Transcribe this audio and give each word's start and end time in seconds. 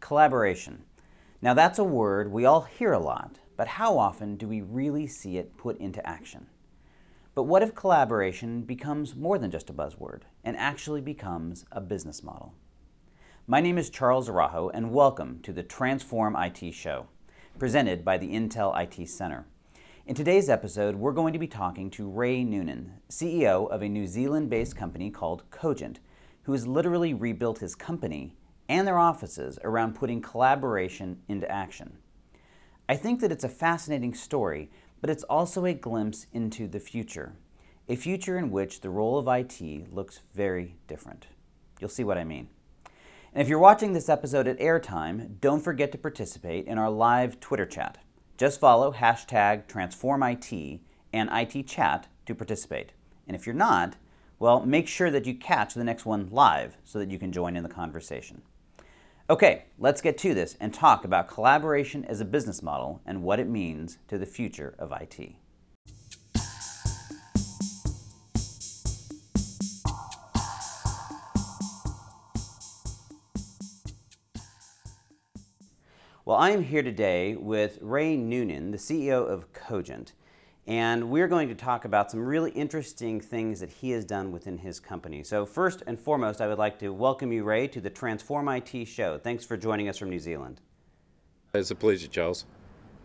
Collaboration. 0.00 0.84
Now, 1.40 1.54
that's 1.54 1.78
a 1.78 1.84
word 1.84 2.32
we 2.32 2.44
all 2.44 2.62
hear 2.62 2.92
a 2.92 2.98
lot, 2.98 3.38
but 3.56 3.68
how 3.68 3.96
often 3.98 4.36
do 4.36 4.48
we 4.48 4.60
really 4.60 5.06
see 5.06 5.38
it 5.38 5.56
put 5.56 5.78
into 5.78 6.04
action? 6.06 6.46
But 7.34 7.44
what 7.44 7.62
if 7.62 7.74
collaboration 7.74 8.62
becomes 8.62 9.14
more 9.14 9.38
than 9.38 9.50
just 9.50 9.70
a 9.70 9.72
buzzword 9.72 10.22
and 10.42 10.56
actually 10.56 11.00
becomes 11.00 11.64
a 11.70 11.80
business 11.80 12.22
model? 12.22 12.54
My 13.50 13.60
name 13.60 13.78
is 13.78 13.90
Charles 13.90 14.28
Araujo, 14.28 14.68
and 14.68 14.92
welcome 14.92 15.40
to 15.42 15.52
the 15.52 15.64
Transform 15.64 16.36
IT 16.36 16.72
Show, 16.72 17.08
presented 17.58 18.04
by 18.04 18.16
the 18.16 18.28
Intel 18.28 18.72
IT 18.80 19.08
Center. 19.08 19.44
In 20.06 20.14
today's 20.14 20.48
episode, 20.48 20.94
we're 20.94 21.10
going 21.10 21.32
to 21.32 21.38
be 21.40 21.48
talking 21.48 21.90
to 21.90 22.08
Ray 22.08 22.44
Noonan, 22.44 22.92
CEO 23.08 23.68
of 23.68 23.82
a 23.82 23.88
New 23.88 24.06
Zealand 24.06 24.50
based 24.50 24.76
company 24.76 25.10
called 25.10 25.50
Cogent, 25.50 25.98
who 26.44 26.52
has 26.52 26.68
literally 26.68 27.12
rebuilt 27.12 27.58
his 27.58 27.74
company 27.74 28.36
and 28.68 28.86
their 28.86 29.00
offices 29.00 29.58
around 29.64 29.96
putting 29.96 30.22
collaboration 30.22 31.20
into 31.26 31.50
action. 31.50 31.98
I 32.88 32.94
think 32.94 33.18
that 33.18 33.32
it's 33.32 33.42
a 33.42 33.48
fascinating 33.48 34.14
story, 34.14 34.70
but 35.00 35.10
it's 35.10 35.24
also 35.24 35.64
a 35.64 35.74
glimpse 35.74 36.28
into 36.32 36.68
the 36.68 36.78
future, 36.78 37.34
a 37.88 37.96
future 37.96 38.38
in 38.38 38.52
which 38.52 38.80
the 38.80 38.90
role 38.90 39.18
of 39.18 39.26
IT 39.26 39.92
looks 39.92 40.20
very 40.32 40.76
different. 40.86 41.26
You'll 41.80 41.90
see 41.90 42.04
what 42.04 42.16
I 42.16 42.22
mean. 42.22 42.48
And 43.32 43.40
if 43.40 43.48
you're 43.48 43.60
watching 43.60 43.92
this 43.92 44.08
episode 44.08 44.48
at 44.48 44.58
airtime, 44.58 45.38
don't 45.40 45.62
forget 45.62 45.92
to 45.92 45.98
participate 45.98 46.66
in 46.66 46.78
our 46.78 46.90
live 46.90 47.38
Twitter 47.38 47.64
chat. 47.64 47.98
Just 48.36 48.58
follow 48.58 48.92
hashtag 48.92 49.68
TransformIT 49.68 50.80
and 51.12 51.30
IT 51.32 51.68
chat 51.68 52.08
to 52.26 52.34
participate. 52.34 52.90
And 53.28 53.36
if 53.36 53.46
you're 53.46 53.54
not, 53.54 53.94
well, 54.40 54.66
make 54.66 54.88
sure 54.88 55.12
that 55.12 55.26
you 55.26 55.34
catch 55.34 55.74
the 55.74 55.84
next 55.84 56.04
one 56.04 56.28
live 56.32 56.76
so 56.82 56.98
that 56.98 57.12
you 57.12 57.20
can 57.20 57.30
join 57.30 57.56
in 57.56 57.62
the 57.62 57.68
conversation. 57.68 58.42
Okay, 59.28 59.66
let's 59.78 60.00
get 60.00 60.18
to 60.18 60.34
this 60.34 60.56
and 60.58 60.74
talk 60.74 61.04
about 61.04 61.28
collaboration 61.28 62.04
as 62.06 62.20
a 62.20 62.24
business 62.24 62.64
model 62.64 63.00
and 63.06 63.22
what 63.22 63.38
it 63.38 63.48
means 63.48 63.98
to 64.08 64.18
the 64.18 64.26
future 64.26 64.74
of 64.76 64.90
IT. 64.90 65.36
Well, 76.30 76.38
I 76.38 76.50
am 76.50 76.62
here 76.62 76.84
today 76.84 77.34
with 77.34 77.80
Ray 77.80 78.16
Noonan, 78.16 78.70
the 78.70 78.78
CEO 78.78 79.28
of 79.28 79.52
Cogent. 79.52 80.12
And 80.64 81.10
we're 81.10 81.26
going 81.26 81.48
to 81.48 81.56
talk 81.56 81.84
about 81.84 82.08
some 82.08 82.24
really 82.24 82.52
interesting 82.52 83.20
things 83.20 83.58
that 83.58 83.68
he 83.68 83.90
has 83.90 84.04
done 84.04 84.30
within 84.30 84.58
his 84.58 84.78
company. 84.78 85.24
So, 85.24 85.44
first 85.44 85.82
and 85.88 85.98
foremost, 85.98 86.40
I 86.40 86.46
would 86.46 86.56
like 86.56 86.78
to 86.78 86.90
welcome 86.90 87.32
you, 87.32 87.42
Ray, 87.42 87.66
to 87.66 87.80
the 87.80 87.90
Transform 87.90 88.48
IT 88.48 88.86
show. 88.86 89.18
Thanks 89.18 89.44
for 89.44 89.56
joining 89.56 89.88
us 89.88 89.98
from 89.98 90.08
New 90.08 90.20
Zealand. 90.20 90.60
It's 91.52 91.72
a 91.72 91.74
pleasure, 91.74 92.06
Charles. 92.06 92.44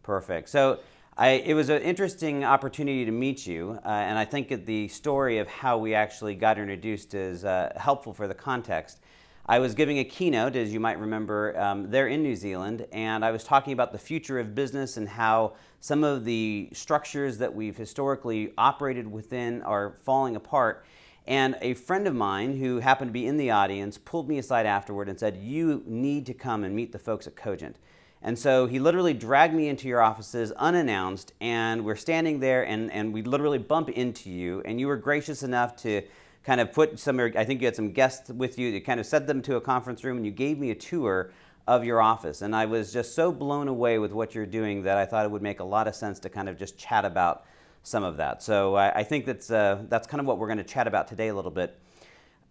Perfect. 0.03 0.47
So, 0.47 0.81
I, 1.17 1.29
it 1.29 1.55
was 1.55 1.69
an 1.69 1.81
interesting 1.81 2.43
opportunity 2.43 3.05
to 3.05 3.11
meet 3.11 3.47
you, 3.47 3.79
uh, 3.83 3.87
and 3.87 4.19
I 4.19 4.25
think 4.25 4.67
the 4.67 4.87
story 4.89 5.39
of 5.39 5.47
how 5.47 5.79
we 5.79 5.95
actually 5.95 6.35
got 6.35 6.59
introduced 6.59 7.15
is 7.15 7.43
uh, 7.43 7.73
helpful 7.75 8.13
for 8.13 8.27
the 8.27 8.35
context. 8.35 8.99
I 9.47 9.59
was 9.59 9.75
giving 9.75 9.99
a 9.99 10.03
keynote, 10.03 10.55
as 10.55 10.73
you 10.73 10.79
might 10.79 10.99
remember, 10.99 11.55
um, 11.59 11.91
there 11.91 12.07
in 12.07 12.23
New 12.23 12.35
Zealand, 12.35 12.87
and 12.91 13.23
I 13.23 13.29
was 13.29 13.43
talking 13.43 13.73
about 13.73 13.91
the 13.91 13.99
future 13.99 14.39
of 14.39 14.55
business 14.55 14.97
and 14.97 15.07
how 15.07 15.53
some 15.81 16.03
of 16.03 16.25
the 16.25 16.69
structures 16.73 17.37
that 17.37 17.53
we've 17.53 17.77
historically 17.77 18.53
operated 18.57 19.05
within 19.11 19.61
are 19.61 19.97
falling 20.03 20.35
apart. 20.35 20.83
And 21.27 21.55
a 21.61 21.75
friend 21.75 22.07
of 22.07 22.15
mine 22.15 22.57
who 22.57 22.79
happened 22.79 23.09
to 23.09 23.13
be 23.13 23.27
in 23.27 23.37
the 23.37 23.51
audience 23.51 23.99
pulled 23.99 24.27
me 24.27 24.39
aside 24.39 24.65
afterward 24.65 25.09
and 25.09 25.19
said, 25.19 25.37
You 25.37 25.83
need 25.85 26.25
to 26.25 26.33
come 26.33 26.63
and 26.63 26.75
meet 26.75 26.91
the 26.91 26.97
folks 26.97 27.27
at 27.27 27.35
Cogent. 27.35 27.75
And 28.23 28.39
so 28.39 28.65
he 28.65 28.79
literally 28.79 29.13
dragged 29.13 29.53
me 29.53 29.67
into 29.67 29.87
your 29.87 30.01
offices 30.01 30.53
unannounced, 30.53 31.33
and 31.39 31.85
we're 31.85 31.95
standing 31.95 32.39
there, 32.39 32.63
and, 32.63 32.91
and 32.91 33.13
we 33.13 33.21
literally 33.21 33.59
bump 33.59 33.89
into 33.89 34.31
you, 34.31 34.63
and 34.65 34.79
you 34.79 34.87
were 34.87 34.97
gracious 34.97 35.43
enough 35.43 35.75
to 35.83 36.01
kind 36.45 36.61
of 36.61 36.71
put 36.71 36.99
some, 36.99 37.19
I 37.19 37.43
think 37.43 37.61
you 37.61 37.65
had 37.65 37.75
some 37.75 37.91
guests 37.91 38.29
with 38.29 38.59
you, 38.59 38.69
you 38.69 38.79
kind 38.79 38.99
of 38.99 39.05
set 39.05 39.25
them 39.25 39.41
to 39.43 39.55
a 39.55 39.61
conference 39.61 40.03
room, 40.03 40.17
and 40.17 40.25
you 40.25 40.31
gave 40.31 40.59
me 40.59 40.69
a 40.69 40.75
tour 40.75 41.31
of 41.67 41.83
your 41.83 41.99
office. 41.99 42.43
And 42.43 42.55
I 42.55 42.67
was 42.67 42.93
just 42.93 43.15
so 43.15 43.31
blown 43.31 43.67
away 43.67 43.97
with 43.97 44.11
what 44.11 44.35
you're 44.35 44.45
doing 44.45 44.83
that 44.83 44.97
I 44.97 45.05
thought 45.05 45.25
it 45.25 45.31
would 45.31 45.41
make 45.41 45.59
a 45.59 45.63
lot 45.63 45.87
of 45.87 45.95
sense 45.95 46.19
to 46.19 46.29
kind 46.29 46.47
of 46.47 46.59
just 46.59 46.77
chat 46.77 47.03
about 47.03 47.45
some 47.81 48.03
of 48.03 48.17
that. 48.17 48.43
So 48.43 48.75
I, 48.75 48.99
I 48.99 49.03
think 49.03 49.25
that's, 49.25 49.49
uh, 49.49 49.83
that's 49.89 50.05
kind 50.05 50.21
of 50.21 50.27
what 50.27 50.37
we're 50.37 50.47
going 50.47 50.59
to 50.59 50.63
chat 50.63 50.85
about 50.85 51.07
today 51.07 51.29
a 51.29 51.35
little 51.35 51.49
bit. 51.49 51.79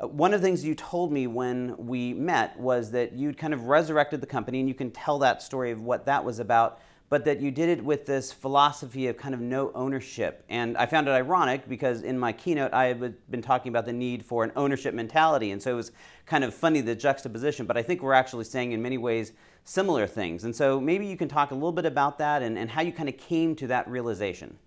Uh, 0.00 0.08
one 0.08 0.34
of 0.34 0.40
the 0.40 0.46
things 0.46 0.64
you 0.64 0.74
told 0.74 1.12
me 1.12 1.28
when 1.28 1.76
we 1.76 2.12
met 2.14 2.58
was 2.58 2.90
that 2.90 3.12
you'd 3.12 3.38
kind 3.38 3.54
of 3.54 3.66
resurrected 3.66 4.20
the 4.20 4.26
company, 4.26 4.58
and 4.58 4.68
you 4.68 4.74
can 4.74 4.90
tell 4.90 5.20
that 5.20 5.40
story 5.40 5.70
of 5.70 5.80
what 5.80 6.06
that 6.06 6.24
was 6.24 6.40
about 6.40 6.80
but 7.08 7.24
that 7.24 7.40
you 7.40 7.50
did 7.50 7.68
it 7.68 7.84
with 7.84 8.06
this 8.06 8.32
philosophy 8.32 9.06
of 9.06 9.16
kind 9.16 9.34
of 9.34 9.40
no 9.40 9.70
ownership. 9.74 10.44
And 10.48 10.76
I 10.76 10.86
found 10.86 11.06
it 11.06 11.12
ironic 11.12 11.68
because 11.68 12.02
in 12.02 12.18
my 12.18 12.32
keynote, 12.32 12.72
I 12.72 12.86
had 12.86 13.30
been 13.30 13.42
talking 13.42 13.70
about 13.70 13.84
the 13.84 13.92
need 13.92 14.24
for 14.24 14.42
an 14.42 14.52
ownership 14.56 14.94
mentality. 14.94 15.50
And 15.50 15.62
so 15.62 15.72
it 15.72 15.76
was 15.76 15.92
kind 16.26 16.44
of 16.44 16.54
funny 16.54 16.80
the 16.80 16.94
juxtaposition, 16.94 17.66
but 17.66 17.76
I 17.76 17.82
think 17.82 18.02
we're 18.02 18.14
actually 18.14 18.44
saying 18.44 18.72
in 18.72 18.82
many 18.82 18.98
ways 18.98 19.32
similar 19.64 20.06
things. 20.06 20.44
And 20.44 20.54
so 20.54 20.80
maybe 20.80 21.06
you 21.06 21.16
can 21.16 21.28
talk 21.28 21.50
a 21.50 21.54
little 21.54 21.72
bit 21.72 21.86
about 21.86 22.18
that 22.18 22.42
and, 22.42 22.58
and 22.58 22.70
how 22.70 22.82
you 22.82 22.92
kind 22.92 23.08
of 23.08 23.16
came 23.16 23.54
to 23.56 23.66
that 23.68 23.88
realization. 23.88 24.58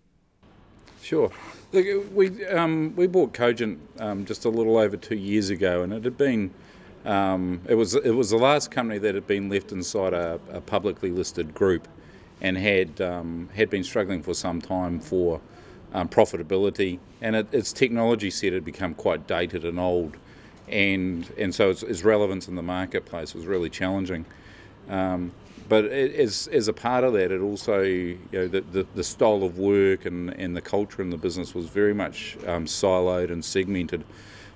Sure. 1.01 1.31
Look, 1.71 1.85
we, 2.13 2.45
um, 2.47 2.93
we 2.95 3.07
bought 3.07 3.33
Cogent 3.33 3.79
um, 3.99 4.25
just 4.25 4.45
a 4.45 4.49
little 4.49 4.77
over 4.77 4.97
two 4.97 5.15
years 5.15 5.49
ago, 5.49 5.83
and 5.83 5.93
it 5.93 6.03
had 6.03 6.17
been. 6.17 6.53
Um, 7.05 7.61
it 7.69 7.75
was 7.75 7.95
it 7.95 8.11
was 8.11 8.31
the 8.31 8.37
last 8.37 8.71
company 8.71 8.99
that 8.99 9.15
had 9.15 9.27
been 9.27 9.47
left 9.47 9.71
inside 9.71 10.13
a, 10.13 10.39
a 10.51 10.59
publicly 10.59 11.09
listed 11.09 11.53
group, 11.53 11.87
and 12.41 12.57
had 12.57 13.01
um, 13.01 13.49
had 13.55 13.69
been 13.69 13.83
struggling 13.83 14.21
for 14.21 14.33
some 14.33 14.61
time 14.61 14.99
for 14.99 15.41
um, 15.93 16.07
profitability, 16.07 16.99
and 17.21 17.35
it, 17.35 17.47
its 17.51 17.73
technology 17.73 18.29
set 18.29 18.53
had 18.53 18.65
become 18.65 18.93
quite 18.93 19.27
dated 19.27 19.65
and 19.65 19.79
old, 19.79 20.17
and 20.67 21.31
and 21.37 21.53
so 21.53 21.69
its, 21.69 21.83
its 21.83 22.03
relevance 22.03 22.47
in 22.47 22.55
the 22.55 22.61
marketplace 22.61 23.33
was 23.33 23.45
really 23.45 23.69
challenging. 23.69 24.25
Um, 24.89 25.31
but 25.69 25.85
it, 25.85 26.15
as, 26.15 26.47
as 26.47 26.67
a 26.67 26.73
part 26.73 27.03
of 27.03 27.13
that, 27.13 27.31
it 27.31 27.41
also, 27.41 27.81
you 27.81 28.19
know, 28.31 28.47
the, 28.47 28.61
the, 28.61 28.87
the, 28.95 29.03
style 29.03 29.43
of 29.43 29.57
work 29.57 30.05
and, 30.05 30.29
and 30.39 30.55
the 30.55 30.61
culture 30.61 31.01
in 31.01 31.09
the 31.09 31.17
business 31.17 31.53
was 31.53 31.65
very 31.65 31.93
much 31.93 32.37
um, 32.45 32.65
siloed 32.65 33.31
and 33.31 33.43
segmented. 33.43 34.05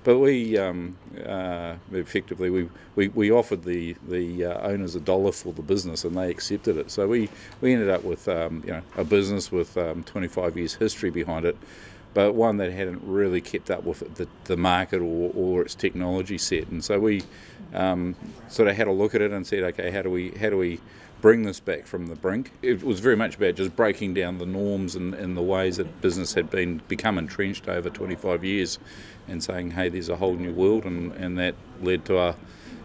But 0.04 0.18
we 0.18 0.58
um, 0.58 0.96
uh, 1.24 1.76
effectively 1.92 2.50
we, 2.50 2.68
we, 2.96 3.08
we, 3.08 3.30
offered 3.30 3.62
the 3.62 3.94
the 4.08 4.46
uh, 4.46 4.68
owners 4.68 4.96
a 4.96 5.00
dollar 5.00 5.30
for 5.30 5.52
the 5.52 5.62
business, 5.62 6.04
and 6.04 6.16
they 6.16 6.28
accepted 6.28 6.76
it. 6.76 6.90
So 6.90 7.06
we, 7.06 7.28
we 7.60 7.72
ended 7.72 7.88
up 7.88 8.02
with 8.02 8.26
um, 8.28 8.62
you 8.66 8.72
know 8.72 8.82
a 8.96 9.04
business 9.04 9.52
with 9.52 9.76
um, 9.78 10.02
25 10.02 10.56
years 10.56 10.74
history 10.74 11.10
behind 11.10 11.44
it, 11.44 11.56
but 12.14 12.34
one 12.34 12.56
that 12.56 12.72
hadn't 12.72 13.02
really 13.04 13.40
kept 13.40 13.70
up 13.70 13.84
with 13.84 14.16
the, 14.16 14.26
the 14.44 14.56
market 14.56 15.00
or, 15.00 15.30
or 15.36 15.62
its 15.62 15.76
technology 15.76 16.38
set. 16.38 16.66
And 16.68 16.84
so 16.84 16.98
we 16.98 17.22
um, 17.72 18.16
sort 18.48 18.68
of 18.68 18.76
had 18.76 18.88
a 18.88 18.92
look 18.92 19.14
at 19.14 19.20
it 19.20 19.30
and 19.30 19.46
said, 19.46 19.62
okay, 19.62 19.92
how 19.92 20.02
do 20.02 20.10
we 20.10 20.30
how 20.32 20.50
do 20.50 20.58
we 20.58 20.80
bring 21.22 21.44
this 21.44 21.60
back 21.60 21.86
from 21.86 22.08
the 22.08 22.16
brink. 22.16 22.50
It 22.60 22.82
was 22.82 23.00
very 23.00 23.16
much 23.16 23.36
about 23.36 23.54
just 23.54 23.74
breaking 23.74 24.12
down 24.12 24.38
the 24.38 24.44
norms 24.44 24.96
and, 24.96 25.14
and 25.14 25.36
the 25.36 25.42
ways 25.42 25.78
that 25.78 26.02
business 26.02 26.34
had 26.34 26.50
been 26.50 26.82
become 26.88 27.16
entrenched 27.16 27.68
over 27.68 27.88
25 27.88 28.44
years 28.44 28.78
and 29.28 29.42
saying, 29.42 29.70
hey, 29.70 29.88
there's 29.88 30.08
a 30.08 30.16
whole 30.16 30.34
new 30.34 30.52
world, 30.52 30.84
and, 30.84 31.12
and 31.12 31.38
that 31.38 31.54
led 31.80 32.04
to 32.06 32.18
a 32.18 32.36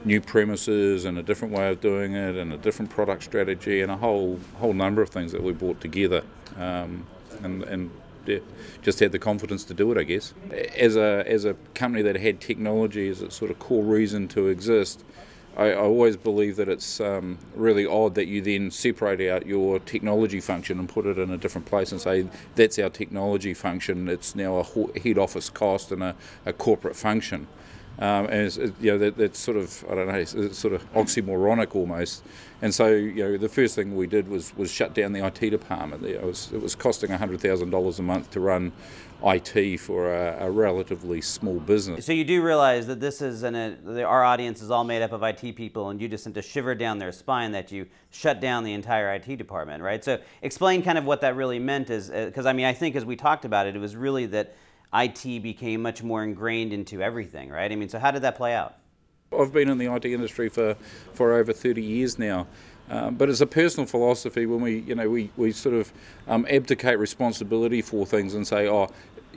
new 0.06 0.22
premises 0.22 1.04
and 1.04 1.18
a 1.18 1.24
different 1.24 1.54
way 1.54 1.68
of 1.70 1.82
doing 1.82 2.14
it 2.14 2.36
and 2.36 2.54
a 2.54 2.58
different 2.58 2.90
product 2.92 3.24
strategy 3.24 3.82
and 3.82 3.92
a 3.92 3.98
whole 3.98 4.40
whole 4.60 4.72
number 4.72 5.02
of 5.02 5.10
things 5.10 5.32
that 5.32 5.42
we 5.42 5.52
brought 5.52 5.82
together 5.82 6.24
um, 6.56 7.06
and, 7.42 7.64
and 7.64 7.92
yeah, 8.28 8.38
just 8.84 9.00
had 9.00 9.12
the 9.12 9.20
confidence 9.20 9.64
to 9.66 9.74
do 9.74 9.92
it, 9.92 9.98
I 9.98 10.04
guess. 10.04 10.34
As 10.76 10.96
a, 10.96 11.24
as 11.26 11.46
a 11.46 11.56
company 11.74 12.04
that 12.04 12.16
had 12.18 12.40
technology 12.40 13.10
as 13.10 13.22
its 13.22 13.36
sort 13.36 13.52
of 13.52 13.60
core 13.60 13.84
reason 13.84 14.28
to 14.30 14.48
exist, 14.48 15.04
I, 15.58 15.72
I 15.72 15.76
always 15.76 16.16
believe 16.16 16.56
that 16.58 16.70
it's 16.70 17.02
um, 17.02 17.40
really 17.56 17.86
odd 17.86 18.16
that 18.16 18.28
you 18.28 18.42
then 18.42 18.70
separate 18.70 19.28
out 19.28 19.48
your 19.48 19.80
technology 19.80 20.40
function 20.40 20.80
and 20.80 20.88
put 20.88 21.08
it 21.08 21.18
in 21.18 21.32
a 21.32 21.38
different 21.38 21.66
place 21.66 21.92
and 21.92 22.00
say 22.00 22.28
that's 22.56 22.78
our 22.78 22.90
technology 22.90 23.56
function. 23.56 24.08
It's 24.08 24.36
now 24.36 24.58
a 24.58 25.00
head 25.00 25.18
office 25.18 25.50
cost 25.50 25.92
and 25.92 26.04
a, 26.04 26.16
a 26.46 26.54
corporate 26.54 26.96
function. 26.96 27.48
Um, 28.00 28.26
and 28.26 28.46
it's, 28.46 28.58
it, 28.58 28.74
you 28.80 28.92
know 28.92 28.98
that, 29.00 29.18
that's 29.18 29.40
sort 29.40 29.58
of 29.58 29.84
I 29.90 29.96
don't 29.96 30.08
know, 30.08 30.16
it's, 30.16 30.36
it's 30.36 30.58
sort 30.58 30.74
of 30.74 30.94
oxymoronic 30.94 31.76
almost. 31.76 32.24
And 32.62 32.74
so 32.74 32.88
you 32.88 33.24
know 33.24 33.38
the 33.38 33.50
first 33.50 33.76
thing 33.76 33.96
we 33.96 34.08
did 34.08 34.28
was 34.28 34.56
was 34.56 34.72
shut 34.72 34.94
down 34.94 35.14
the 35.14 35.26
IT 35.26 35.50
department. 35.50 36.04
It 36.06 36.22
was 36.22 36.52
it 36.54 36.62
was 36.62 36.76
costing 36.76 37.10
hundred 37.12 37.42
thousand 37.42 37.72
dollars 37.72 38.00
a 38.00 38.04
month 38.04 38.30
to 38.32 38.40
run 38.40 38.72
IT 39.24 39.80
for 39.80 40.14
a, 40.14 40.46
a, 40.46 40.52
relatively 40.52 41.22
small 41.22 41.60
business. 41.60 42.06
So 42.06 42.14
you 42.14 42.24
do 42.24 42.44
realize 42.44 42.86
that 42.86 43.00
this 43.00 43.20
is 43.22 43.42
an 43.42 43.56
a, 43.56 44.04
our 44.04 44.24
audience 44.24 44.62
is 44.62 44.70
all 44.70 44.84
made 44.84 45.02
up 45.02 45.12
of 45.12 45.24
IT 45.24 45.56
people, 45.56 45.90
and 45.90 46.00
you 46.00 46.08
just 46.08 46.24
sent 46.24 46.38
a 46.38 46.42
shiver 46.42 46.76
down 46.76 47.00
their 47.00 47.12
spine 47.12 47.52
that 47.54 47.72
you 47.72 47.88
shut 48.12 48.40
down 48.40 48.64
the 48.64 48.74
entire 48.74 49.12
IT 49.16 49.38
department, 49.38 49.82
right? 49.82 50.04
So 50.04 50.20
explain 50.44 50.84
kind 50.84 51.00
of 51.00 51.06
what 51.06 51.22
that 51.22 51.36
really 51.36 51.58
meant 51.58 51.90
is 51.90 52.10
because 52.10 52.46
uh, 52.46 52.50
I 52.50 52.54
mean 52.54 52.68
I 52.68 52.74
think 52.74 52.96
as 52.96 53.06
we 53.06 53.16
talked 53.16 53.44
about 53.44 53.66
it, 53.66 53.76
it 53.76 53.80
was 53.80 53.96
really 53.96 54.28
that 54.28 54.56
IT 54.94 55.44
became 55.44 55.82
much 55.82 56.02
more 56.04 56.24
ingrained 56.24 56.74
into 56.74 57.02
everything, 57.02 57.50
right? 57.50 57.72
I 57.72 57.76
mean, 57.76 57.90
so 57.90 58.00
how 58.00 58.12
did 58.12 58.22
that 58.22 58.36
play 58.36 58.54
out? 58.54 58.76
I've 59.38 59.52
been 59.52 59.70
in 59.70 59.78
the 59.78 59.94
IT 59.94 60.06
industry 60.06 60.50
for, 60.50 60.76
for 61.14 61.34
over 61.34 61.52
30 61.52 61.82
years 61.82 62.18
now. 62.18 62.48
Um, 62.90 63.16
but 63.16 63.28
as 63.28 63.42
a 63.42 63.46
personal 63.46 63.86
philosophy, 63.86 64.46
when 64.46 64.62
we, 64.62 64.80
you 64.80 64.96
know, 64.96 65.10
we, 65.10 65.30
we 65.36 65.52
sort 65.52 65.76
of 65.76 65.92
um, 66.28 66.46
abdicate 66.50 66.98
responsibility 66.98 67.82
for 67.82 68.06
things 68.06 68.34
and 68.34 68.48
say, 68.48 68.70
oh, 68.70 68.90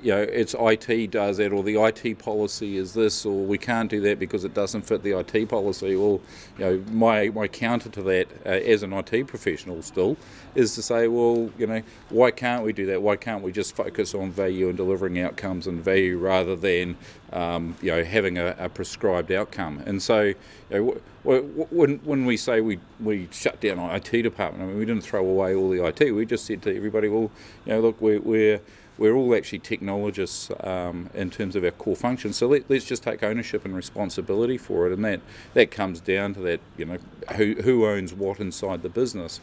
you 0.02 0.12
know, 0.12 0.22
it's 0.22 0.54
IT 0.58 1.10
does 1.10 1.36
that, 1.36 1.52
or 1.52 1.62
the 1.62 1.76
IT 1.76 2.18
policy 2.18 2.76
is 2.76 2.94
this, 2.94 3.26
or 3.26 3.44
we 3.44 3.58
can't 3.58 3.90
do 3.90 4.00
that 4.02 4.18
because 4.18 4.44
it 4.44 4.54
doesn't 4.54 4.82
fit 4.82 5.02
the 5.02 5.18
IT 5.18 5.48
policy. 5.48 5.96
Well, 5.96 6.20
you 6.58 6.64
know, 6.64 6.84
my, 6.90 7.28
my 7.28 7.48
counter 7.48 7.90
to 7.90 8.02
that 8.02 8.28
uh, 8.46 8.48
as 8.48 8.82
an 8.82 8.92
IT 8.92 9.26
professional 9.26 9.82
still 9.82 10.16
is 10.54 10.74
to 10.74 10.82
say, 10.82 11.06
well, 11.08 11.50
you 11.58 11.66
know, 11.66 11.82
why 12.08 12.30
can't 12.30 12.64
we 12.64 12.72
do 12.72 12.86
that? 12.86 13.02
Why 13.02 13.16
can't 13.16 13.42
we 13.42 13.52
just 13.52 13.76
focus 13.76 14.14
on 14.14 14.30
value 14.30 14.68
and 14.68 14.76
delivering 14.76 15.20
outcomes 15.20 15.66
and 15.66 15.82
value 15.82 16.18
rather 16.18 16.56
than, 16.56 16.96
um, 17.32 17.76
you 17.82 17.90
know, 17.90 18.02
having 18.02 18.38
a, 18.38 18.56
a, 18.58 18.68
prescribed 18.68 19.30
outcome? 19.30 19.82
And 19.86 20.02
so, 20.02 20.22
you 20.22 20.36
know, 20.70 21.00
when, 21.22 21.98
when 21.98 22.24
we 22.24 22.36
say 22.36 22.60
we, 22.60 22.80
we 22.98 23.28
shut 23.30 23.60
down 23.60 23.78
our 23.78 23.96
IT 23.96 24.10
department, 24.22 24.64
I 24.64 24.66
mean, 24.66 24.78
we 24.78 24.86
didn't 24.86 25.02
throw 25.02 25.20
away 25.20 25.54
all 25.54 25.68
the 25.68 25.84
IT. 25.84 26.12
We 26.12 26.24
just 26.24 26.46
said 26.46 26.62
to 26.62 26.74
everybody, 26.74 27.08
well, 27.08 27.30
you 27.66 27.74
know, 27.74 27.80
look, 27.80 28.00
we're, 28.00 28.20
we're 28.20 28.60
we're 29.00 29.14
all 29.14 29.34
actually 29.34 29.58
technologists 29.58 30.50
um, 30.60 31.08
in 31.14 31.30
terms 31.30 31.56
of 31.56 31.64
our 31.64 31.70
core 31.70 31.96
functions. 31.96 32.36
So 32.36 32.46
let, 32.46 32.70
us 32.70 32.84
just 32.84 33.02
take 33.02 33.22
ownership 33.22 33.64
and 33.64 33.74
responsibility 33.74 34.58
for 34.58 34.86
it, 34.86 34.92
and 34.92 35.04
that 35.04 35.20
that 35.54 35.70
comes 35.70 36.00
down 36.00 36.34
to 36.34 36.40
that 36.40 36.60
you 36.76 36.84
know 36.84 36.98
who 37.34 37.54
who 37.62 37.86
owns 37.86 38.12
what 38.12 38.38
inside 38.38 38.82
the 38.82 38.90
business. 38.90 39.40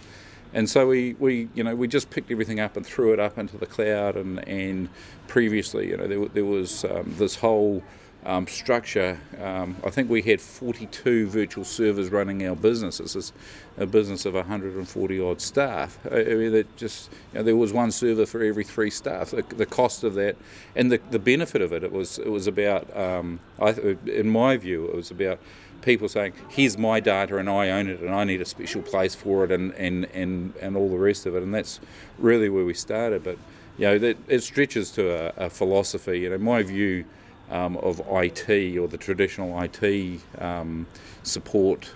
And 0.53 0.69
so 0.69 0.87
we, 0.87 1.15
we 1.15 1.49
you 1.55 1.63
know 1.63 1.75
we 1.75 1.87
just 1.87 2.11
picked 2.11 2.31
everything 2.31 2.59
up 2.59 2.77
and 2.77 2.85
threw 2.85 3.11
it 3.13 3.19
up 3.19 3.37
into 3.37 3.57
the 3.57 3.65
cloud 3.65 4.15
and 4.15 4.47
and 4.47 4.89
previously 5.27 5.89
you 5.89 5.97
know 5.97 6.07
there, 6.07 6.25
there 6.27 6.45
was 6.45 6.85
um, 6.85 7.15
this 7.17 7.37
whole 7.37 7.83
um, 8.27 8.45
structure, 8.45 9.17
um, 9.41 9.77
I 9.85 9.89
think 9.89 10.09
we 10.09 10.21
had 10.21 10.41
42 10.41 11.27
virtual 11.27 11.63
servers 11.63 12.09
running 12.09 12.45
our 12.45 12.57
business. 12.57 12.97
This 12.97 13.15
is 13.15 13.31
a 13.77 13.85
business 13.85 14.25
of 14.25 14.33
140 14.33 15.19
odd 15.21 15.39
staff. 15.39 15.97
I 16.11 16.23
mean, 16.23 16.51
that 16.51 16.75
just 16.75 17.09
you 17.31 17.39
know, 17.39 17.43
there 17.43 17.55
was 17.55 17.71
one 17.71 17.89
server 17.89 18.25
for 18.25 18.43
every 18.43 18.65
three 18.65 18.89
staff. 18.89 19.31
The, 19.31 19.43
the, 19.43 19.65
cost 19.65 20.03
of 20.03 20.15
that 20.15 20.35
and 20.75 20.91
the, 20.91 20.99
the 21.09 21.19
benefit 21.19 21.61
of 21.61 21.71
it, 21.71 21.85
it 21.85 21.91
was 21.93 22.19
it 22.19 22.29
was 22.29 22.47
about, 22.47 22.95
um, 22.97 23.39
I, 23.59 23.69
in 24.05 24.29
my 24.29 24.57
view, 24.57 24.87
it 24.87 24.95
was 24.95 25.09
about 25.09 25.39
people 25.81 26.09
saying, 26.09 26.33
"Here's 26.49 26.77
my 26.77 26.99
data, 26.99 27.37
and 27.37 27.49
I 27.49 27.69
own 27.69 27.87
it, 27.87 28.01
and 28.01 28.13
I 28.13 28.25
need 28.25 28.41
a 28.41 28.45
special 28.45 28.81
place 28.81 29.15
for 29.15 29.45
it, 29.45 29.53
and 29.53 29.73
and 29.75 30.03
and, 30.13 30.53
and 30.61 30.75
all 30.75 30.89
the 30.89 30.97
rest 30.97 31.25
of 31.25 31.33
it." 31.33 31.43
And 31.43 31.53
that's 31.53 31.79
really 32.19 32.49
where 32.49 32.65
we 32.65 32.73
started. 32.73 33.23
But 33.23 33.37
you 33.77 33.85
know, 33.85 33.97
that, 33.99 34.17
it 34.27 34.43
stretches 34.43 34.91
to 34.91 35.09
a, 35.41 35.45
a 35.45 35.49
philosophy. 35.49 36.19
You 36.19 36.31
know, 36.31 36.39
my 36.39 36.61
view 36.61 37.05
um, 37.49 37.77
of 37.77 38.01
IT 38.09 38.77
or 38.77 38.87
the 38.87 38.97
traditional 38.97 39.59
IT 39.61 40.21
um, 40.39 40.87
support 41.23 41.91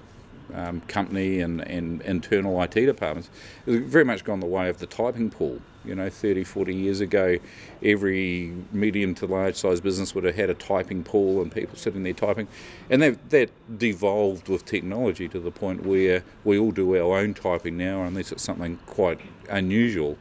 um, 0.54 0.82
company 0.82 1.40
and, 1.40 1.62
and 1.62 2.02
internal 2.02 2.62
IT 2.62 2.74
departments 2.74 3.30
has 3.66 3.78
very 3.78 4.06
much 4.06 4.24
gone 4.24 4.40
the 4.40 4.46
way 4.46 4.70
of 4.70 4.80
the 4.80 4.86
typing 4.86 5.30
pool. 5.30 5.62
You 5.84 5.96
know, 5.96 6.10
30, 6.10 6.44
40 6.44 6.76
years 6.76 7.00
ago, 7.00 7.38
every 7.82 8.54
medium 8.72 9.16
to 9.16 9.26
large 9.26 9.56
size 9.56 9.82
business 9.82 10.14
would 10.14 10.24
have 10.26 10.36
had 10.36 10.50
a 10.50 10.54
typing 10.54 11.04
pool 11.04 11.42
and 11.42 11.52
people 11.52 11.76
sitting 11.76 12.04
there 12.04 12.14
typing. 12.14 12.48
And 12.90 13.02
that, 13.02 13.30
that 13.32 13.50
devolved 13.80 14.48
with 14.48 14.64
technology 14.66 15.28
to 15.30 15.40
the 15.40 15.50
point 15.50 15.84
where 15.86 16.24
we 16.44 16.60
all 16.60 16.72
do 16.72 16.96
our 16.96 17.18
own 17.18 17.34
typing 17.34 17.78
now, 17.78 18.04
unless 18.04 18.32
it's 18.32 18.44
something 18.44 18.78
quite 18.86 19.20
unusual. 19.50 20.18